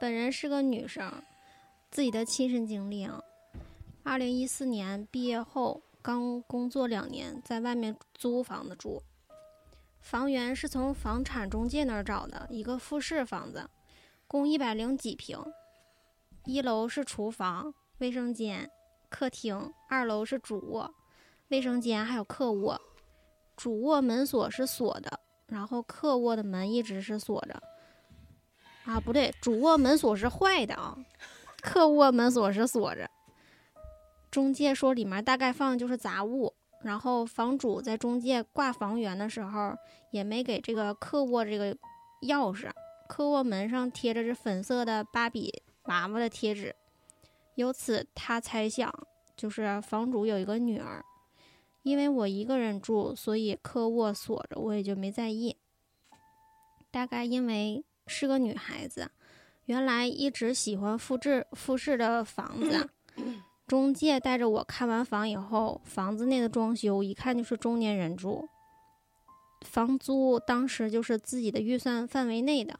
[0.00, 1.22] 本人是个女生，
[1.92, 3.22] 自己的亲身经历啊。
[4.02, 9.00] 二零一四年毕业后，刚工作两年，在外面租房子住。
[10.04, 13.70] 房源是从房产中介那儿找的，一个复式房子，
[14.28, 15.42] 共一百零几平。
[16.44, 18.70] 一楼是厨房、卫生间、
[19.08, 20.94] 客厅，二楼是主卧、
[21.48, 22.78] 卫生间还有客卧。
[23.56, 27.62] 主卧门锁是锁的，然后客卧的门一直是锁着。
[28.84, 30.94] 啊，不对，主卧门锁是坏的啊，
[31.62, 33.10] 客卧门锁是锁着。
[34.30, 36.52] 中介说里面大概放的就是杂物，
[36.84, 39.74] 然后房主在中介挂房源的时候
[40.12, 41.74] 也没给这个客卧这个
[42.28, 42.70] 钥匙，
[43.08, 46.76] 客卧门上贴着是粉色的芭比娃娃的贴纸，
[47.56, 48.92] 由此他猜想
[49.36, 51.04] 就是房主有一个女儿。
[51.82, 55.58] 因为我一个人住，所以客卧锁着，我也就没在意。
[56.90, 59.10] 大概因为是个女孩子，
[59.66, 62.88] 原来一直喜欢复制复式的房子。
[63.66, 68.46] 中介带着我看完房以后，房子内的装修一看就是中年人住，
[69.62, 72.78] 房租当时就是自己的预算范围内的。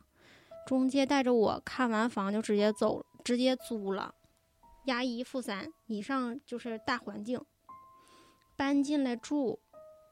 [0.66, 4.14] 中介带着我看完房就直接走，直接租了，
[4.84, 7.40] 押一付三，以上就是大环境。
[8.56, 9.58] 搬进来住，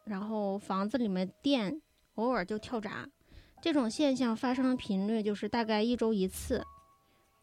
[0.04, 1.80] 然后房子里面电
[2.14, 3.06] 偶尔就跳闸，
[3.60, 6.64] 这种现象发生的频率就是大概一周一次。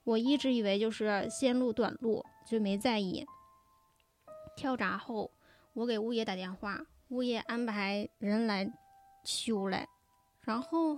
[0.03, 3.25] 我一直以为就是线路短路，就没在意。
[4.55, 5.31] 跳闸后，
[5.73, 8.69] 我给物业打电话，物业安排人来
[9.23, 9.87] 修来，
[10.41, 10.97] 然后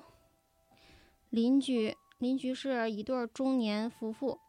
[1.29, 4.39] 邻居邻居是一对中年夫妇，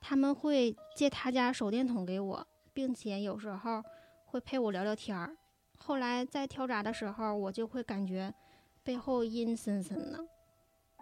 [0.00, 3.82] 他们会借他家手电筒给我，并且有时候
[4.24, 5.36] 会陪我聊聊天儿。
[5.76, 8.34] 后来在跳闸的时候，我就会感觉
[8.82, 10.26] 背后阴森森的，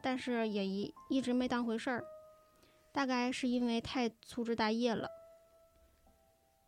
[0.02, 2.04] 但是也一一直没当回事儿。
[2.92, 5.08] 大概是因为太粗枝大叶了。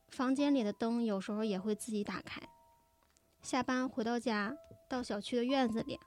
[0.09, 2.41] 房间里的灯有时候也会自己打开。
[3.43, 4.57] 下班回到家，
[4.89, 6.01] 到小区的院子里，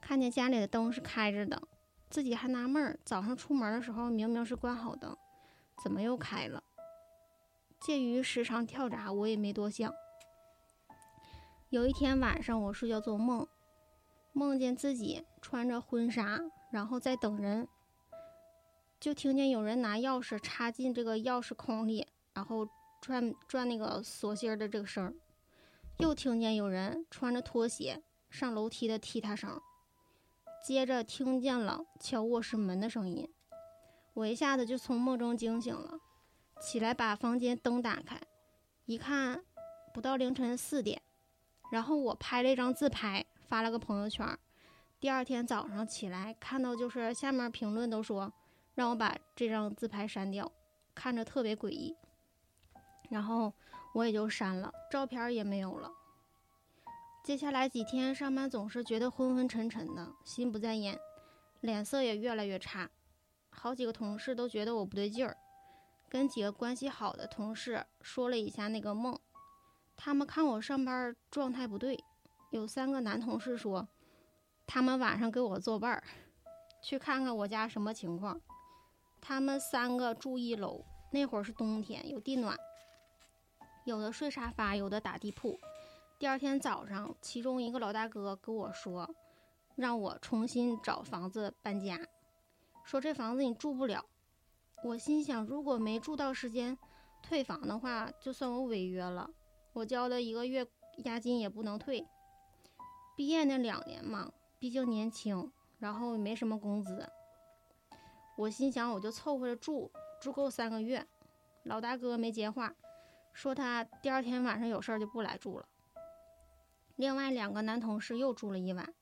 [0.00, 1.62] 看见家里的灯是开着的，
[2.10, 5.16] 自己还纳闷儿，早上出门的时候明明是关好灯，
[5.82, 6.62] 怎么又开了？
[7.80, 9.92] 鉴于时常跳闸，我也没多想。
[11.70, 13.46] 有一天晚上，我睡觉做梦，
[14.32, 17.68] 梦见自己穿着婚纱，然后在等人，
[18.98, 22.68] 就听见有人拿钥匙插进这个钥匙孔里，然后
[23.00, 25.14] 转转那个锁芯儿的这个声儿，
[25.98, 29.60] 又听见有人穿着拖鞋上楼梯的踢踏声，
[30.64, 33.28] 接着听见了敲卧室门的声音，
[34.14, 35.98] 我一下子就从梦中惊醒了，
[36.60, 38.20] 起来把房间灯打开，
[38.84, 39.44] 一看
[39.94, 41.00] 不到凌晨四点。
[41.70, 44.26] 然后我拍了一张自拍，发了个朋友圈。
[44.98, 48.32] 第二天早上起来，看到就是下面评论都说
[48.74, 50.50] 让我把这张自拍删掉，
[50.94, 51.94] 看着特别诡异。
[53.08, 53.52] 然后
[53.94, 55.90] 我也就删了，照片儿也没有了。
[57.24, 60.98] 接下来几天上班总是觉得昏昏沉沉的，心不在焉，
[61.60, 62.90] 脸色也越来越差。
[63.50, 65.36] 好几个同事都觉得我不对劲儿，
[66.08, 69.18] 跟几个关系好的同事说了一下那个梦。
[69.96, 72.02] 他们看我上班状态不对，
[72.50, 73.88] 有三个男同事说，
[74.66, 76.04] 他们晚上给我作伴儿，
[76.80, 78.40] 去看看我家什么情况。
[79.20, 82.56] 他们三个住一楼，那会儿是冬天，有地暖，
[83.88, 85.58] 有的睡沙发，有的打地铺。
[86.18, 89.08] 第二天早上，其中一个老大哥跟我说，
[89.76, 91.98] 让我重新找房子搬家，
[92.84, 94.04] 说这房子你住不了。
[94.84, 96.76] 我心想，如果没住到时间
[97.22, 99.30] 退房的话，就算我违约了。
[99.72, 100.66] 我交的一个月
[101.04, 102.06] 押金也不能退。
[103.16, 107.08] 毕业那两年嘛，毕竟年轻，然后也没什么工资。
[108.36, 111.06] 我心想，我就凑合着住，住够三个月。
[111.64, 112.74] 老大哥没接话，
[113.38, 115.68] 说他第二天晚上有事儿就不来住了。
[116.96, 118.92] 另外两个男同事又住了一晚。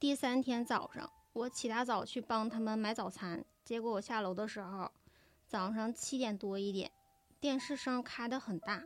[0.00, 4.90] 第三天早上，我起大早去帮他们买早餐，结果我下楼的时候，
[5.46, 6.90] 早上七点多一点，
[7.38, 8.82] 电视声开得很大。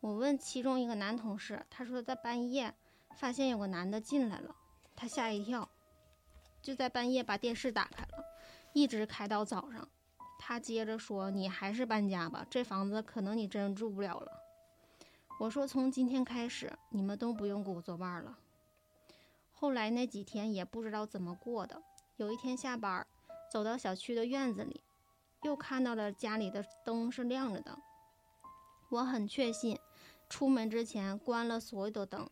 [0.00, 2.74] 我问其中一个男同事，他说在半夜
[3.14, 4.56] 发现有个男的进来了，
[4.96, 5.70] 他吓一跳，
[6.60, 8.24] 就在半夜把电视打开了，
[8.72, 9.88] 一直开到早上。
[10.50, 14.32] 他接着说：“你还是搬家吧，这房子可能你真住不了了。”
[15.38, 18.36] 我说：“从今天开始，你们都不用给我作伴了。”
[19.54, 21.80] 后来那几天也不知道怎么过的。
[22.16, 23.06] 有一天下班，
[23.48, 24.82] 走到小区的院子里，
[25.44, 27.78] 又看到了家里的灯是亮着的。
[28.88, 29.78] 我很确信。
[30.28, 32.28] 出门之前关了所有的灯，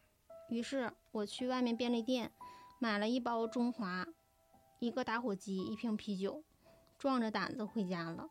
[0.49, 2.33] 于是我去外面便利店
[2.81, 4.09] 买了一包中华，
[4.81, 6.43] 一个打火机，一瓶啤酒，
[6.99, 8.29] 壮着胆子回家了。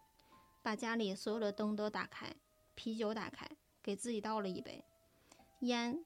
[0.61, 2.35] 把家里所有的灯都打开，
[2.75, 3.49] 啤酒打开，
[3.81, 4.83] 给自己倒了一杯，
[5.61, 6.03] 烟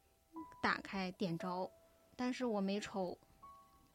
[0.62, 1.72] 打开点着，
[2.16, 3.18] 但是我没抽，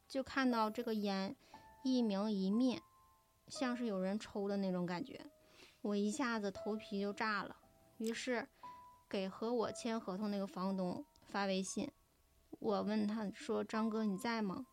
[0.07, 1.35] 就看到这个烟
[1.83, 2.81] 一明一灭，
[3.47, 5.25] 像是有人抽的那种感觉，
[5.81, 7.55] 我一下子头皮就炸了，
[7.97, 8.47] 于是。
[9.09, 11.89] 给和我签合同那个房东发微信，
[12.59, 14.65] 我问他说：“张哥你在吗？”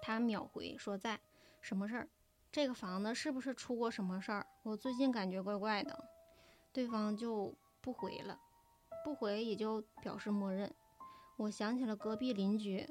[0.00, 1.20] 他秒回说在。
[1.60, 2.08] 什么事儿？
[2.52, 4.46] 这个房子是不是出过什么事儿？
[4.62, 6.08] 我最近感觉怪怪的。
[6.72, 8.38] 对方就不回了，
[9.04, 10.72] 不回也就表示默认。
[11.36, 12.88] 我想起了隔壁邻居，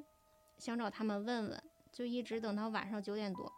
[0.57, 3.51] 想找他们问问，就一直等到晚上九点多，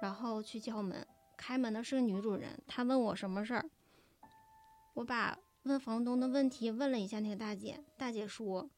[0.00, 1.06] 然后去敲门。
[1.36, 3.70] 开门的是个女主人，她问我什么事儿，
[4.94, 5.38] 我把。
[5.64, 8.70] 问房东的问题，问了一下那个大姐，大姐说，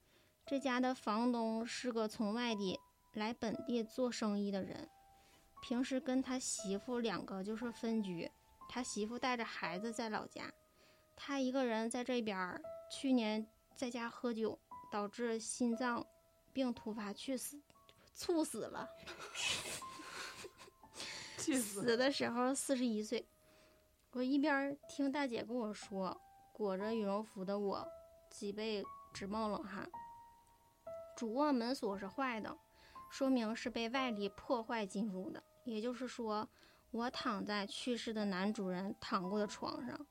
[0.45, 2.80] 这家的房东是个从外地
[3.12, 4.88] 来本地做生意的人，
[5.63, 8.31] 平时跟他媳妇两个就是分居，
[8.69, 10.53] 他媳妇带着孩子在老家，
[11.17, 12.61] 他一个人在这边。
[12.91, 14.59] 去年在家喝酒，
[14.91, 16.07] 导致心脏
[16.53, 17.59] 病突发去死，
[18.13, 18.87] 猝死了。
[21.39, 23.27] 死的时候四十一岁。
[24.11, 26.21] 我一边听大姐跟我说。
[26.53, 27.89] 裹着羽绒服的我，
[28.31, 29.91] 脊背直冒冷汗。
[31.17, 32.59] 主卧门锁是坏的，
[33.11, 35.43] 说明是被外力破坏进入的。
[35.65, 36.49] 也就是说，
[36.91, 40.07] 我躺在去世的男主人躺过的床上。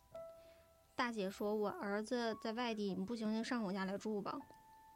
[0.96, 4.40] 大姐说：“我儿子在外地，你不行就上我家来住吧。”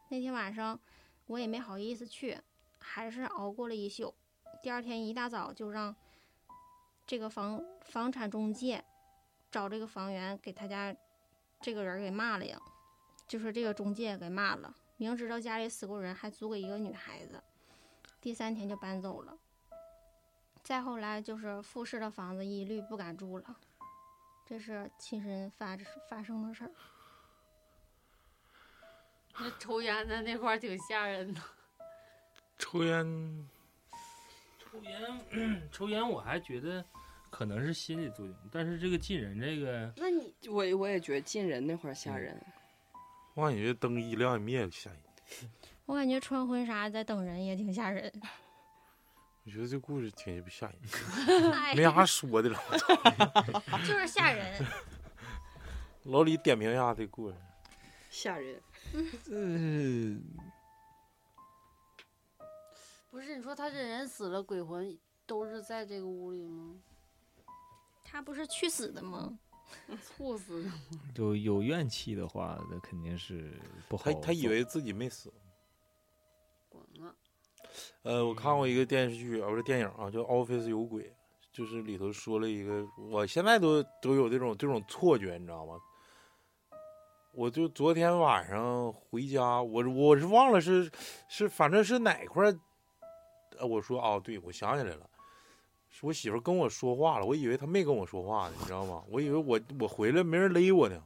[0.10, 0.80] 那天晚上，
[1.26, 2.40] 我也没好意思去，
[2.78, 4.14] 还是熬过了一宿。
[4.62, 5.96] 第二天一大早就让
[7.08, 8.84] 这个房房产中介
[9.52, 10.96] 找这个房源给他家
[11.60, 12.60] 这个人给骂了呀，
[13.28, 17.44] 就是这个中介给骂了，明知道家里死过人，还租给一个女孩子。
[18.22, 19.38] 第三天就搬走了。
[20.66, 23.56] 再后来就是复式的房子一律不敢住了，
[24.44, 25.78] 这是亲身发
[26.10, 26.72] 发生的事儿。
[29.38, 31.40] 那抽烟的那块儿挺吓人的。
[32.58, 33.48] 抽烟，
[34.58, 36.84] 抽烟，抽烟，我还觉得
[37.30, 42.44] 可能是心理作用，但是这个进人这个，那你我我也觉得进人那块儿吓人。
[43.36, 45.00] 我感觉灯一亮一灭吓人。
[45.86, 48.12] 我感觉穿婚纱在等人也挺吓人。
[49.46, 52.60] 我觉得这故事挺吓人， 哎没啥说的了。
[53.88, 54.66] 就是吓人。
[56.06, 57.36] 老李点评一下这故事。
[58.10, 58.60] 吓人。
[59.30, 60.24] 嗯，
[63.12, 66.76] 不是你说他这人死了，鬼魂都是在这个屋里吗？
[68.04, 69.38] 他不是去死的吗？
[70.18, 70.76] 猝死的吗。
[71.14, 73.54] 就有怨气的话，那肯定是
[73.88, 74.20] 不好他。
[74.20, 75.32] 他以为自己没死。
[78.04, 81.04] 呃，我看过一个电视剧啊，不是电影啊，叫《Office 有鬼》，
[81.52, 85.80] 就是里头说了一个，我现在都都有这种这种错觉，你知道吗？
[87.34, 90.90] 我就昨天晚上回家，我我是忘了是
[91.28, 92.54] 是，反正是哪块
[93.68, 95.10] 我说哦，对，我想起来了，
[95.90, 99.04] 是我媳妇跟我说话了，我以为她没跟我说话呢，你知道吗？
[99.10, 101.04] 我以为我我回来没人勒我呢。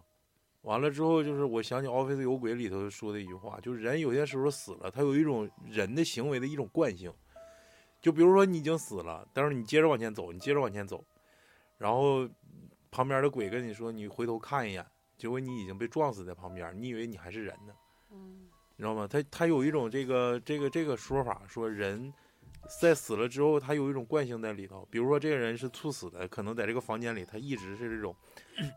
[0.70, 7.12] 完了之后，就是我想起《Office 有鬼》里头说的一句话，就是人有些时候死了，他有一种人的行为的一种惯性。
[8.00, 11.04] 就比如说你已经死了，但是你接着往前走，你接着往前走，
[11.80, 12.30] 然后
[12.92, 14.86] 旁边的鬼跟你说你回头看一眼，
[15.18, 17.74] 结果你已经被撞死在旁边，你以为你还是人呢，
[18.12, 19.08] 嗯，你知道吗？
[19.08, 22.14] 他他有一种这个这个这个说法，说人
[22.80, 24.88] 在死了之后，他有一种惯性在里头。
[24.92, 28.16] 比如说这个人是猝死的，可能在这个房间里，他一直是这种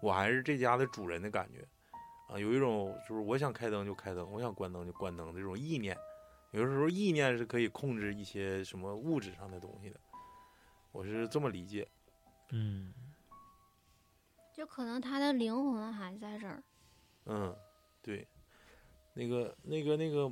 [0.01, 1.63] 我还是这家的主人的感觉
[2.33, 5.95] 啊，有一种就是我想开灯就开灯，我想关灯就关灯的这种意念。
[6.53, 10.01] 有的时候意念是可以控制一些什么物质上的东西的，
[10.93, 11.87] 我是这么理解。
[12.53, 12.93] 嗯，
[14.53, 16.63] 就可能他的灵魂还在这儿。
[17.27, 17.55] 嗯，
[18.01, 18.27] 对，
[19.15, 20.31] 那个那个那个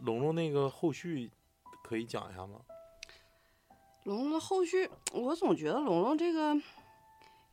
[0.00, 1.30] 龙龙那个后续
[1.82, 2.60] 可以讲一下吗？
[4.04, 6.54] 龙龙的后续，我总觉得龙龙这个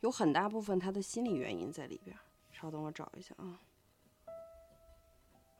[0.00, 2.16] 有很大部分他的心理原因在里边。
[2.52, 3.60] 稍等，我找一下啊。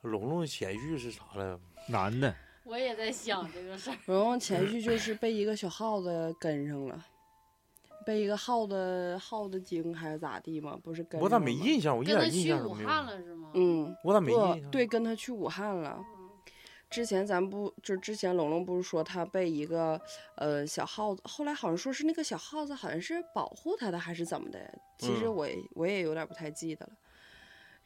[0.01, 1.59] 龙龙前续是啥来着？
[1.87, 2.33] 男的，
[2.63, 3.97] 我也在想这个事儿。
[4.07, 7.05] 龙龙前续就是被一个小耗子跟上了，
[8.05, 10.79] 被一个耗子耗子精还是咋地嘛？
[10.83, 11.95] 不是跟我咋没印象？
[11.95, 12.89] 我一跟他点印去武象都没有。
[12.89, 13.51] 汉了是吗？
[13.53, 14.71] 嗯，我咋没印象？
[14.71, 15.99] 对，跟他去武汉了。
[16.89, 19.99] 之前咱不就之前龙龙不是说他被一个
[20.35, 24.59] 呃小耗子，后来好像说是那个小耗子好像是保护他的还是怎么的，
[24.97, 26.91] 其实嗯我也、我也有点不太记得了。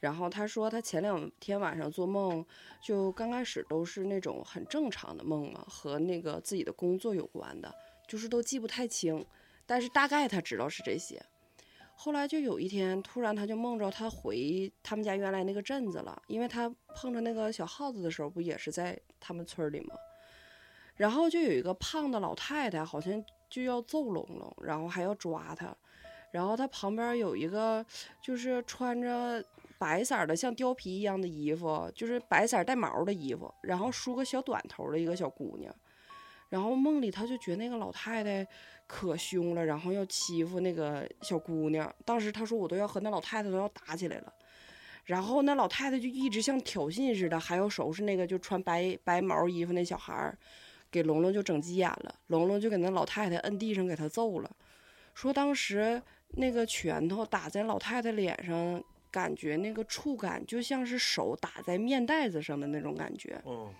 [0.00, 2.44] 然后他说他前两天晚上做梦，
[2.82, 7.74] 就刚开始都是那种很正常的梦嘛，和那个自己的工作有关的，
[8.06, 9.24] 就是都记不太清，
[9.64, 11.20] 但是大概他知道是这些。
[11.98, 19.94] 后来就有一天，突然他就梦着他回他们家原来那个镇子了，因为他碰着那个小耗子的时候，不也是在他们村里吗？
[20.96, 25.74] 然后就有一个胖的老太太，好像就要揍龙龙，然后还要抓他，
[26.30, 27.84] 然后他旁边有一个
[28.22, 29.42] 就是穿着
[29.78, 35.74] 白色儿的像貂皮一样的衣服，就是白色儿带毛的衣服，然后梳个小短头的一个小姑娘。
[36.48, 38.46] 然后梦里他就觉得那个老太太
[38.86, 41.92] 可凶了，然后要欺负那个小姑娘。
[42.04, 44.32] 当时他说我都要和那老太太都要打起来了，
[45.04, 50.38] 然后那老太太就一直像挑衅似的，还要收拾那个就穿白白毛衣服那小孩儿，
[50.88, 52.14] 给龙龙就整急眼了。
[52.28, 54.50] 龙龙就给那老太太摁地上给他揍了，
[55.14, 56.00] 说当时
[56.30, 58.80] 那个拳头打在老太太脸上，
[59.10, 63.40] 感觉那个触感就像是手打在面袋子上的那种感觉。
[63.44, 63.72] 嗯，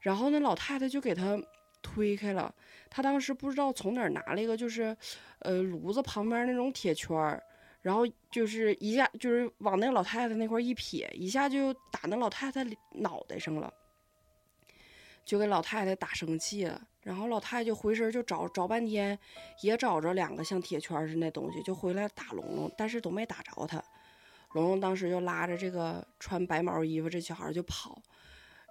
[0.00, 1.40] 然后那老太太就给他
[1.82, 2.54] 推开了，
[2.90, 4.96] 他当时不知道从哪儿拿了一个，就是，
[5.40, 7.42] 呃，炉子旁边那种铁圈儿，
[7.82, 13.72] 然后就是一下就是往那个老太太那块一撇，一下就打那老太太脑袋上了，
[15.24, 16.80] 就给老太太打生气了。
[17.00, 19.18] 然后老太太就回身就找找半天，
[19.62, 23.82] 也找着两个像铁圈似的那东西，就回来打龙龙，但是都没打着他。
[24.52, 28.00] 龙龙当时就拉着这个穿白毛衣服这小孩就跑。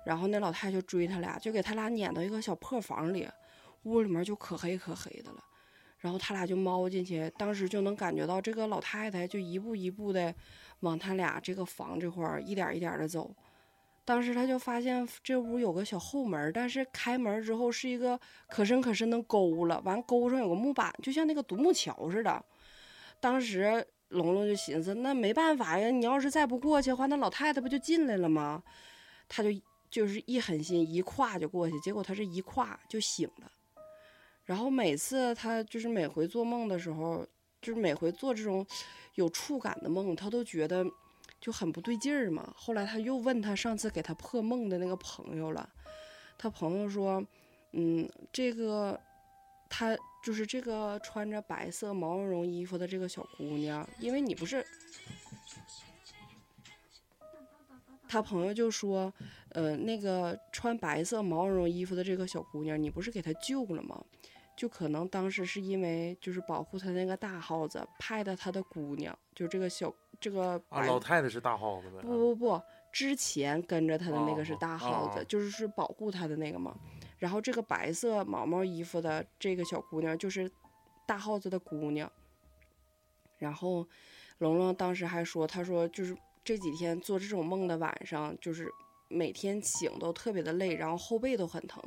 [0.05, 3.27] 然后那老太就追他俩，就给他俩撵到一个小破房里，
[3.83, 5.43] 屋里面就可黑可黑的了。
[5.99, 10.33] 然后他俩就猫进去，当时就能感觉到这个老太太就一步一步的
[10.81, 13.35] 往他俩这个房这块儿一点一点的走。
[14.05, 18.17] 当时他就发现这屋有个小后门，但是开门之后是一个
[18.47, 22.41] 可深可深的沟了，完沟上有个木板，就像那个独木桥似的。
[23.19, 28.63] 当时龙龙就寻思，那没办法呀，你要是再不过去的话，那老太太不就进来了吗？
[29.27, 29.49] 他就
[29.89, 33.51] 就是一狠心一跨就过去，结果他这一跨就醒了。
[34.45, 37.27] 然后每次他就是每回做梦的时候，
[37.61, 38.65] 就是每回做这种
[39.15, 40.85] 有触感的梦，他都觉得
[41.41, 42.53] 就很不对劲儿嘛。
[42.55, 45.69] 后来他又问他上次给他破梦的那个朋友了，
[46.37, 47.21] 他朋友说，
[47.73, 48.97] 嗯，这个
[49.69, 49.97] 他
[50.27, 54.61] 就是这个穿着白色毛茸茸衣服的这个小姑娘，因为你不是。
[58.09, 59.13] 他朋友就说，
[59.51, 64.03] 呃，那个穿白色毛茸茸衣服的这个小姑娘，你不是给她救了吗？
[64.57, 72.01] 就可能当时是因为就是保护他那个大耗子派的他的姑娘，就这个小这个啊，老太太是大耗子呗？
[72.01, 72.61] 不不不，
[72.91, 76.77] 之前跟着他的那个是哦大耗子，哦就是是保护他的那个嘛。
[77.17, 80.51] 然后这个白色毛毛衣服的这个小姑娘就是
[81.05, 82.11] 大耗子的姑娘。
[83.37, 83.87] 然后
[84.39, 88.71] 龙龙当时还说，他说就是这几天做这种梦的晚上，就是
[89.07, 91.83] 每天醒都特别的累，然后后背都很疼。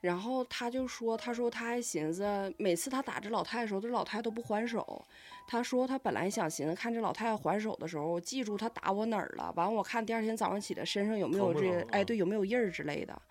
[0.00, 5.02] 然后他就说，他说他还寻思，每次他打这老太太的时候，这老太太都不还手。
[5.46, 13.22] 他说他本来想寻思看这老太太还手的时候，我记住他打我哪儿了，完我看第二天早上起来身上有没有这哎对有没有印儿之类的，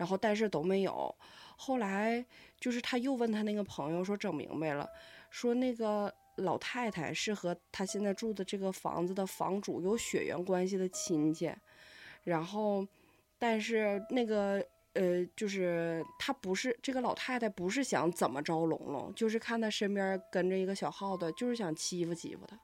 [0.00, 1.14] 然后但是都没有。
[1.58, 2.24] 后来
[2.58, 4.88] 就是他又问他那个朋友说整明白了，
[5.28, 11.52] 说那个老太太是和他现在住的这个房子的房主有血缘关系的亲戚，
[12.24, 12.86] 然后
[13.38, 22.58] 但是那个呃，就是他不是这个老太太，不是想怎么着龙龙，就是看他身边跟着一个小耗子，就是想欺负欺负他。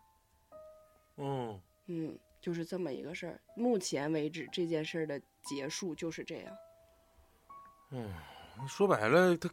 [1.18, 3.38] 嗯，嗯，就是这么一个事儿。
[3.54, 6.56] 目前为止，这件事儿的结束就是这样。
[8.66, 9.48] 说白了，他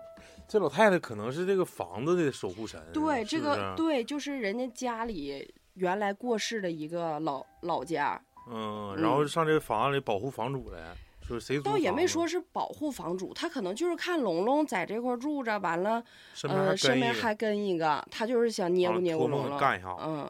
[0.48, 2.82] 这老太太可能是这个房子的守护神。
[2.94, 16.04] 对，这个对，就是人家家里原来过世的一个老老家，嗯，然后上这房子里保护房主来，说谁倒也没说是保护房主，他可能就是看龙龙在这块住着，完了，
[16.44, 19.58] 呃，身边还跟一个他就是想捏咕捏咕龙龙。
[19.58, 20.30] 干一下，嗯，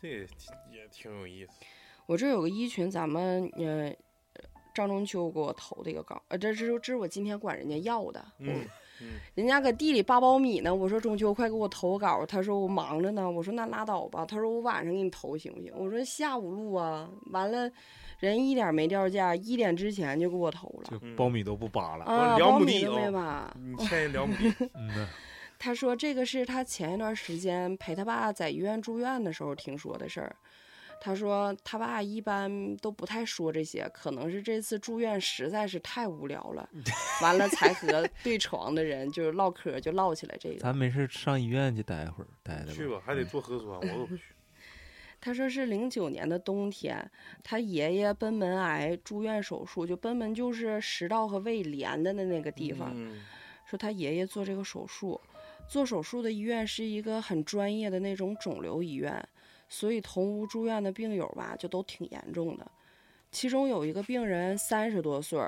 [0.00, 0.20] 这也
[0.72, 1.52] 也挺有意思。
[2.06, 3.94] 我这有个衣群，咱们呃，
[4.78, 8.64] 张中秋给我投的一个稿，呃，这是这是我今天管人家要的，嗯
[9.00, 15.72] 嗯，人家搁地里扒苞米呢，我说中秋快给我投个稿，他说我忙着呢，我说那拉倒吧，他说我晚上给你投行不行？
[15.76, 17.68] 我说下午录啊，完了，
[18.20, 22.04] 人一点没掉价，一点之前就给我投了苞米都不扒了。
[22.04, 23.56] 啊，两亩苞米都地啊没扒。
[23.60, 24.34] 你欠人两亩
[25.58, 30.36] 他说这个是他前一段时间陪他爸在医院住院的时候听说的事儿。
[31.00, 36.68] 他说他爸一般都不太说这些，可能是这次住院实在是太无聊了，
[37.22, 40.58] 完了才和对床的人就是唠嗑，就唠起来这个。
[40.58, 44.22] 咱没事上医院去待会儿，待待去吧，还得做核酸，我都不去。
[45.20, 47.10] 他说是零九年的冬天，
[47.42, 52.92] 他爷爷贲门癌住院手术，就贲门就是食道和胃连的的那个地方。
[52.94, 53.24] 嗯
[53.66, 55.20] 说他爷爷做这个手术，
[55.68, 59.22] 做手术的医院是一个很专业的那种肿瘤医院，
[59.68, 62.66] 所以同屋住院的病友吧，就都挺严重的。
[63.30, 65.38] 其中有一个病人三十多岁，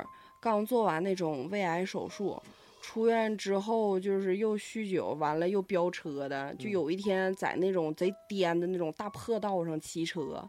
[0.40, 2.40] 刚做完那种胃癌手术，
[2.82, 10.48] 出院之后就是又酗酒，完了又飙车的，就嗯有一天在那种贼颠的那种大破道上骑车。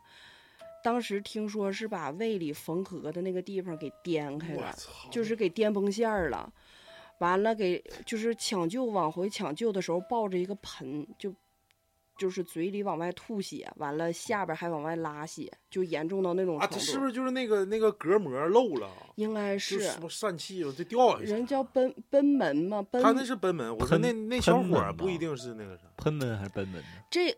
[0.84, 4.76] 当时听说是把胃里缝合的那个地方给颠开了，
[5.10, 6.52] 就是给颠崩线儿了。
[7.20, 11.32] 完了给就是抢救往回抢救的时候抱着一个盆，就
[12.22, 16.86] 就是嘴里往外吐血，完了下边还往外拉血，就严重到那种啊，程度。
[16.86, 18.88] 这是不是就是那个那个隔膜漏了？
[19.16, 21.32] 应该就是什么疝气，了，就掉下去。
[21.32, 22.86] 人叫贲贲门吗？
[22.92, 25.86] 奔他那是贲门，我说那那小伙儿不一定是那个啥。
[25.98, 26.88] 喷门还是贲门呢？
[27.10, 27.36] 这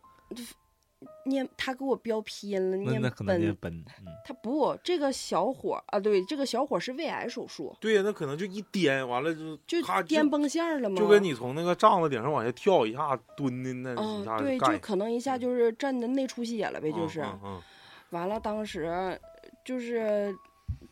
[1.25, 3.69] 念他给我标拼了，念那那可能念贲。
[3.69, 10.97] 贲，嗯，他不，这个小伙啊，对，这个小伙是胃癌手术，对呀，那可能就一颠，完了就就咔颠崩线了吗？
[10.97, 17.21] 就跟你从那个帐子顶上往下跳一下蹲的那一嗯，下对，就可能一下就是震的内出血了呗，就是。
[17.21, 17.61] 嗯嗯
[18.09, 19.19] 完了，当时
[19.65, 20.31] 就是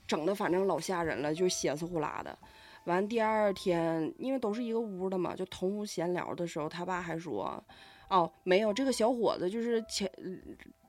[0.07, 2.35] 整的，反正老吓人了，就血丝呼啦的。
[2.85, 7.63] 完第二天，因为都是一个屋的嘛，就同屋闲聊的时候，他爸还说
[8.11, 10.11] ：“哦，没有，这个小伙子就是前，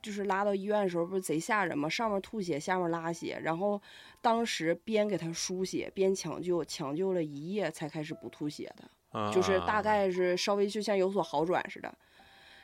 [0.03, 3.81] 就是拉到医院的时候不是贼吓人吗，上面吐血，下面拉血，然后
[4.21, 8.83] 当时边给他输血边抢救，抢救了一夜才开始不吐血的。”
[9.15, 11.95] 嗯，就是大啊概是稍微就像有所好转似的。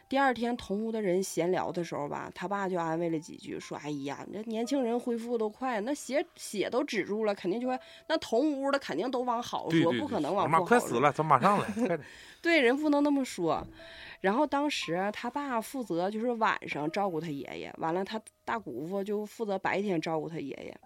[0.08, 12.00] 第二天同屋的人闲聊的时候吧，他爸就安慰了几句，说：“哎呀，那年轻人恢复都快，那血血都止住了，肯定就会那同屋的肯定都往好说，对对，不可能往不好妈快死说了，咱马上来，快点
[12.40, 13.62] 对，人不能那么说。
[14.20, 20.80] 然后当时他爸负责就是晚上照顾他爷爷，完了他大姑父就负责白天照顾他爷爷。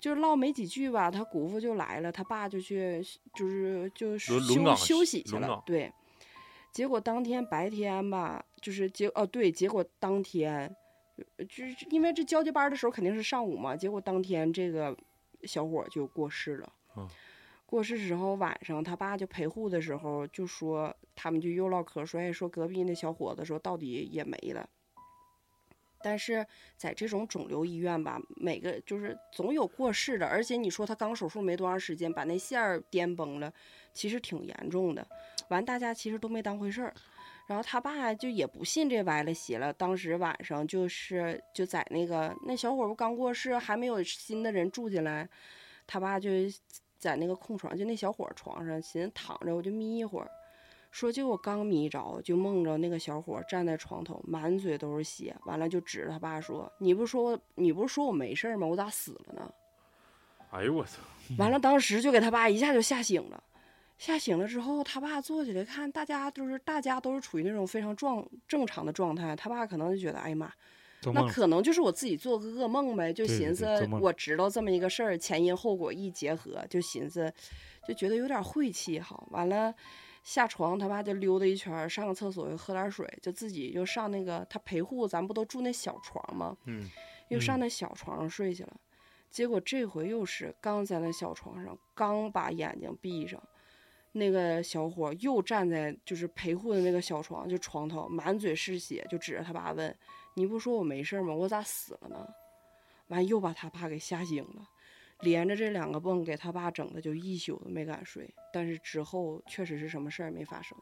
[0.00, 3.02] 就唠没几句吧，他姑父就来了，他爸就去
[3.34, 4.38] 就是就休
[4.76, 5.60] 休息去了。
[5.66, 5.92] 对，
[6.72, 10.72] 结果当天白天吧，就是结哦对，结果当天
[11.36, 14.96] 呃就是因为这交接班的时候肯定是上午嘛，结果当天这个
[15.42, 16.72] 小伙就过世了。
[16.96, 17.08] 嗯
[17.68, 24.66] 过世之后晚上他爸就陪护的时候就说，他们就又唠嗑说，哎，说隔壁那小伙子说到底也没了。
[26.00, 26.46] 但是
[26.78, 33.52] 在这种肿瘤医院吧，每个就是总有过世的，而且你说他刚手术没多长时间，把那线儿颠崩了，
[33.92, 35.06] 其实挺严重的。
[35.50, 36.94] 完，大家其实都没当回事儿。
[37.48, 45.28] 然后他爸就也不信这歪了邪了，当时晚上就是就在那个那小伙不刚过世，还没有新的人住进来，
[45.86, 46.30] 他爸就
[46.98, 50.30] 在那个空床，就那小伙床上，寻思躺着我就眯一会儿。
[50.90, 58.66] 说就我刚眯着，就梦着那个小伙站在床头，满嘴都是血，完了就指着他爸说：“你不说我，你不是说我没事儿吗？
[58.66, 59.52] 我咋死了呢？”
[60.50, 60.98] 哎呦我操！
[61.36, 63.44] 完了，当时就给他爸一下就吓醒了。
[63.98, 69.36] 吓醒了之后，他爸坐起来看，大家就是大家都是处于那种非常状正常的状态。
[69.36, 70.50] 他爸可能就觉得，哎呀妈，
[71.04, 73.66] 那可能就是我自己做个噩梦呗，就寻思
[74.00, 77.32] 我知道这么一个事儿，前因后果一结合，就寻思
[77.86, 79.22] 就觉得有点晦气哈。
[79.30, 79.72] 完了
[80.24, 86.56] 下床，他爸就溜达一圈，上个厕所又喝点水，就自己就上那个他陪护，咱不都住那小床吗？
[86.66, 86.90] 嗯，
[87.28, 88.76] 又上嗯那小床上睡去了。
[89.30, 93.42] 结果这回又是刚在那小床上，刚把眼睛闭上，
[94.12, 99.94] 那个小伙又站在就是陪护的那个小床，就床头满嘴是血，就指着他爸问
[100.38, 101.34] ：“你不说我没事吗？
[101.34, 102.26] 我咋死了呢？”
[103.08, 104.68] 完又把他爸给吓醒了，
[105.20, 108.32] 连着这两个梦给他爸整的就一宿都没敢睡。
[108.52, 110.78] 但是之后确实是什么事儿没发生。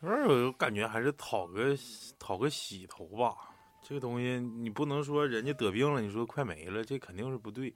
[0.00, 1.76] 有点儿我感觉还是讨个
[2.18, 3.34] 讨个喜头吧。
[3.80, 7.72] 这个东西你不能说人家得病了，你说快没了，这肯定是不对。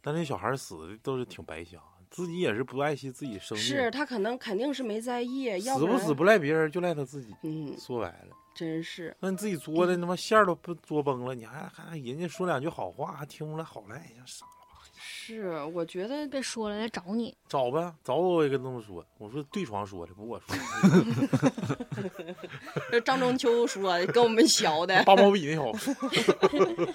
[0.00, 1.78] 但那小孩死的都是挺白瞎，
[2.10, 3.64] 自己也是不爱惜自己生命。
[3.64, 7.34] 是他可能肯定是没在意，要然死不死不赖别人，就赖他自己。
[7.42, 14.86] 嗯，说白了，真是那你自己作的他妈线儿都不作崩了，你还还人家说两句好话，还听不来好赖呀，傻了吧？
[15.00, 17.36] 是，我觉得别说了，来找你。
[17.48, 20.64] 找呗，找我我也跟他们说，我说对床说的，不我说的。
[22.90, 25.02] 这张中秋说的，跟我们学的。
[25.04, 25.94] 八毛笔那小子。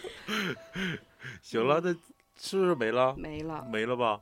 [1.42, 1.94] 行了，那
[2.38, 3.16] 是不是没了？
[3.18, 4.20] 没了，没了吧？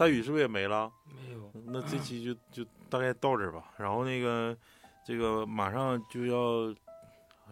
[0.00, 0.90] 大宇是不是也没了？
[1.06, 3.70] 没有，那这期就 就大概到这儿吧。
[3.76, 4.56] 然后那个
[5.04, 6.74] 这个马上就要，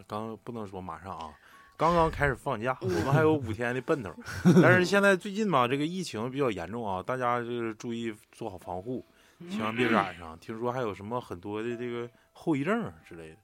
[0.07, 1.31] 刚不能说马上啊，
[1.77, 4.11] 刚刚开始放假，我们还有五天的奔头。
[4.63, 9.05] 但是现在最近嘛，这个疫情比较严重啊，大家就是注意做好防护，
[9.51, 10.35] 千万别染上。
[10.39, 13.35] 听说还有什么很多的这个后遗症之类的。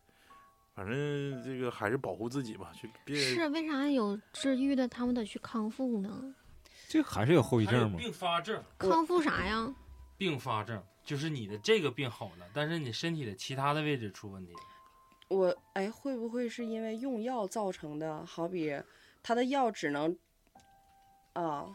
[0.74, 6.34] 反正这个还是保护自己吧，去别是为啥有治愈的，他们得去康复呢？
[6.96, 7.98] 这还是有后遗症吗？
[8.00, 9.70] 并发症，康复啥呀？
[10.18, 14.54] 并发症就是你的这个病好了，但是你身体的其他的位置出问题。
[15.28, 18.26] 我哎，会不会是因为用药造成的？
[18.26, 18.74] 好比
[19.22, 20.18] 他的药只能
[21.34, 21.66] 啊，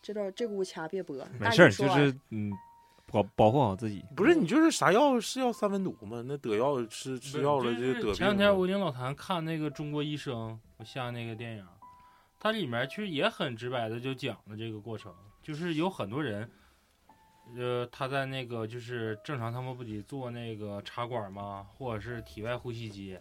[0.00, 1.14] 这段这股掐别播。
[1.38, 2.50] 没事儿，就是嗯，
[3.12, 4.02] 保保护好自己。
[4.16, 6.24] 不是你就是啥药是药三分毒吗？
[6.26, 11.66] 那得药吃吃药了就就是得病前两天了我领老谭看那个《中国医生》，我下那个电影，
[12.40, 16.50] 它里面其实也很直白的就讲了这个过程，就是有很多人，
[17.56, 23.18] 呃，他在那个就是正常他们不得做那个插管吗，或者是体外呼吸机，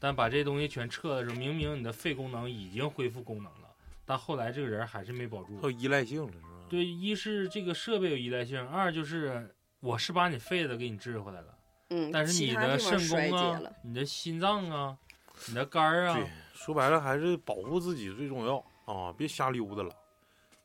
[0.00, 3.68] 但把这东西全撤的时候，明明你的肺功能已经恢复功能了，
[4.04, 5.62] 但后来这个人还是没保住还。
[5.62, 6.48] 有依赖性了是吧？
[6.68, 11.54] 对，一是这个设备有依赖性，二就是我是把你肺子给你治回来了。
[11.90, 14.98] 嗯，但是你的肾衰功啊竭了。、你的心脏啊、
[15.46, 16.28] 你的肝儿啊对，，
[16.58, 19.14] 说白了还是保护自己最重要啊！
[19.16, 19.94] 别瞎溜达了，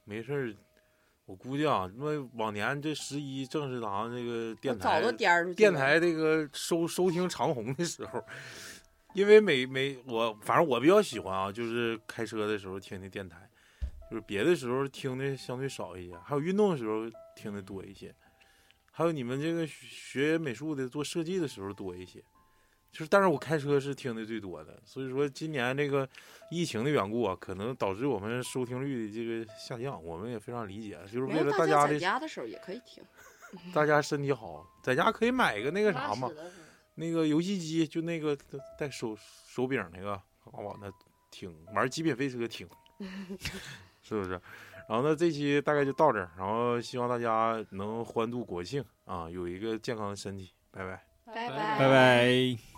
[0.05, 0.55] 没事儿。
[1.25, 8.21] 我估计啊，因为往年这十一正是咱这个电台早都颠儿出电台这个收收听长虹的时候，
[9.13, 13.47] 因为每每我反正我比较喜欢啊，就是开车的时候听的电台，
[14.09, 17.03] 就是别的时候听的相对少一些，还有运动的时候
[17.35, 18.13] 听的多一些，
[18.91, 22.21] 还有你们这个学美术的做设计的时候多一些。
[22.93, 26.07] 就是，但是我开车是听的最多的，所以说今年这个
[26.51, 30.99] 疫情的缘故啊，可能导致我们收听率的这个下降，我们也非常理解。
[31.11, 33.03] 就是为了大家的，在家的时候也可以听。
[33.73, 36.29] 大家身体好，在家可以买一个那个啥嘛，
[36.95, 38.37] 那个游戏机，就那个
[38.77, 39.17] 带手
[39.47, 40.21] 手柄那个，
[40.51, 40.91] 往，那
[41.31, 42.67] 听玩极品飞车听，
[44.03, 44.39] 是不是？
[44.89, 50.51] 然后那这期大概就到这儿，然后希望大家能欢度国庆啊，有一个健康的身体。
[50.71, 52.72] 拜拜，拜拜，拜拜。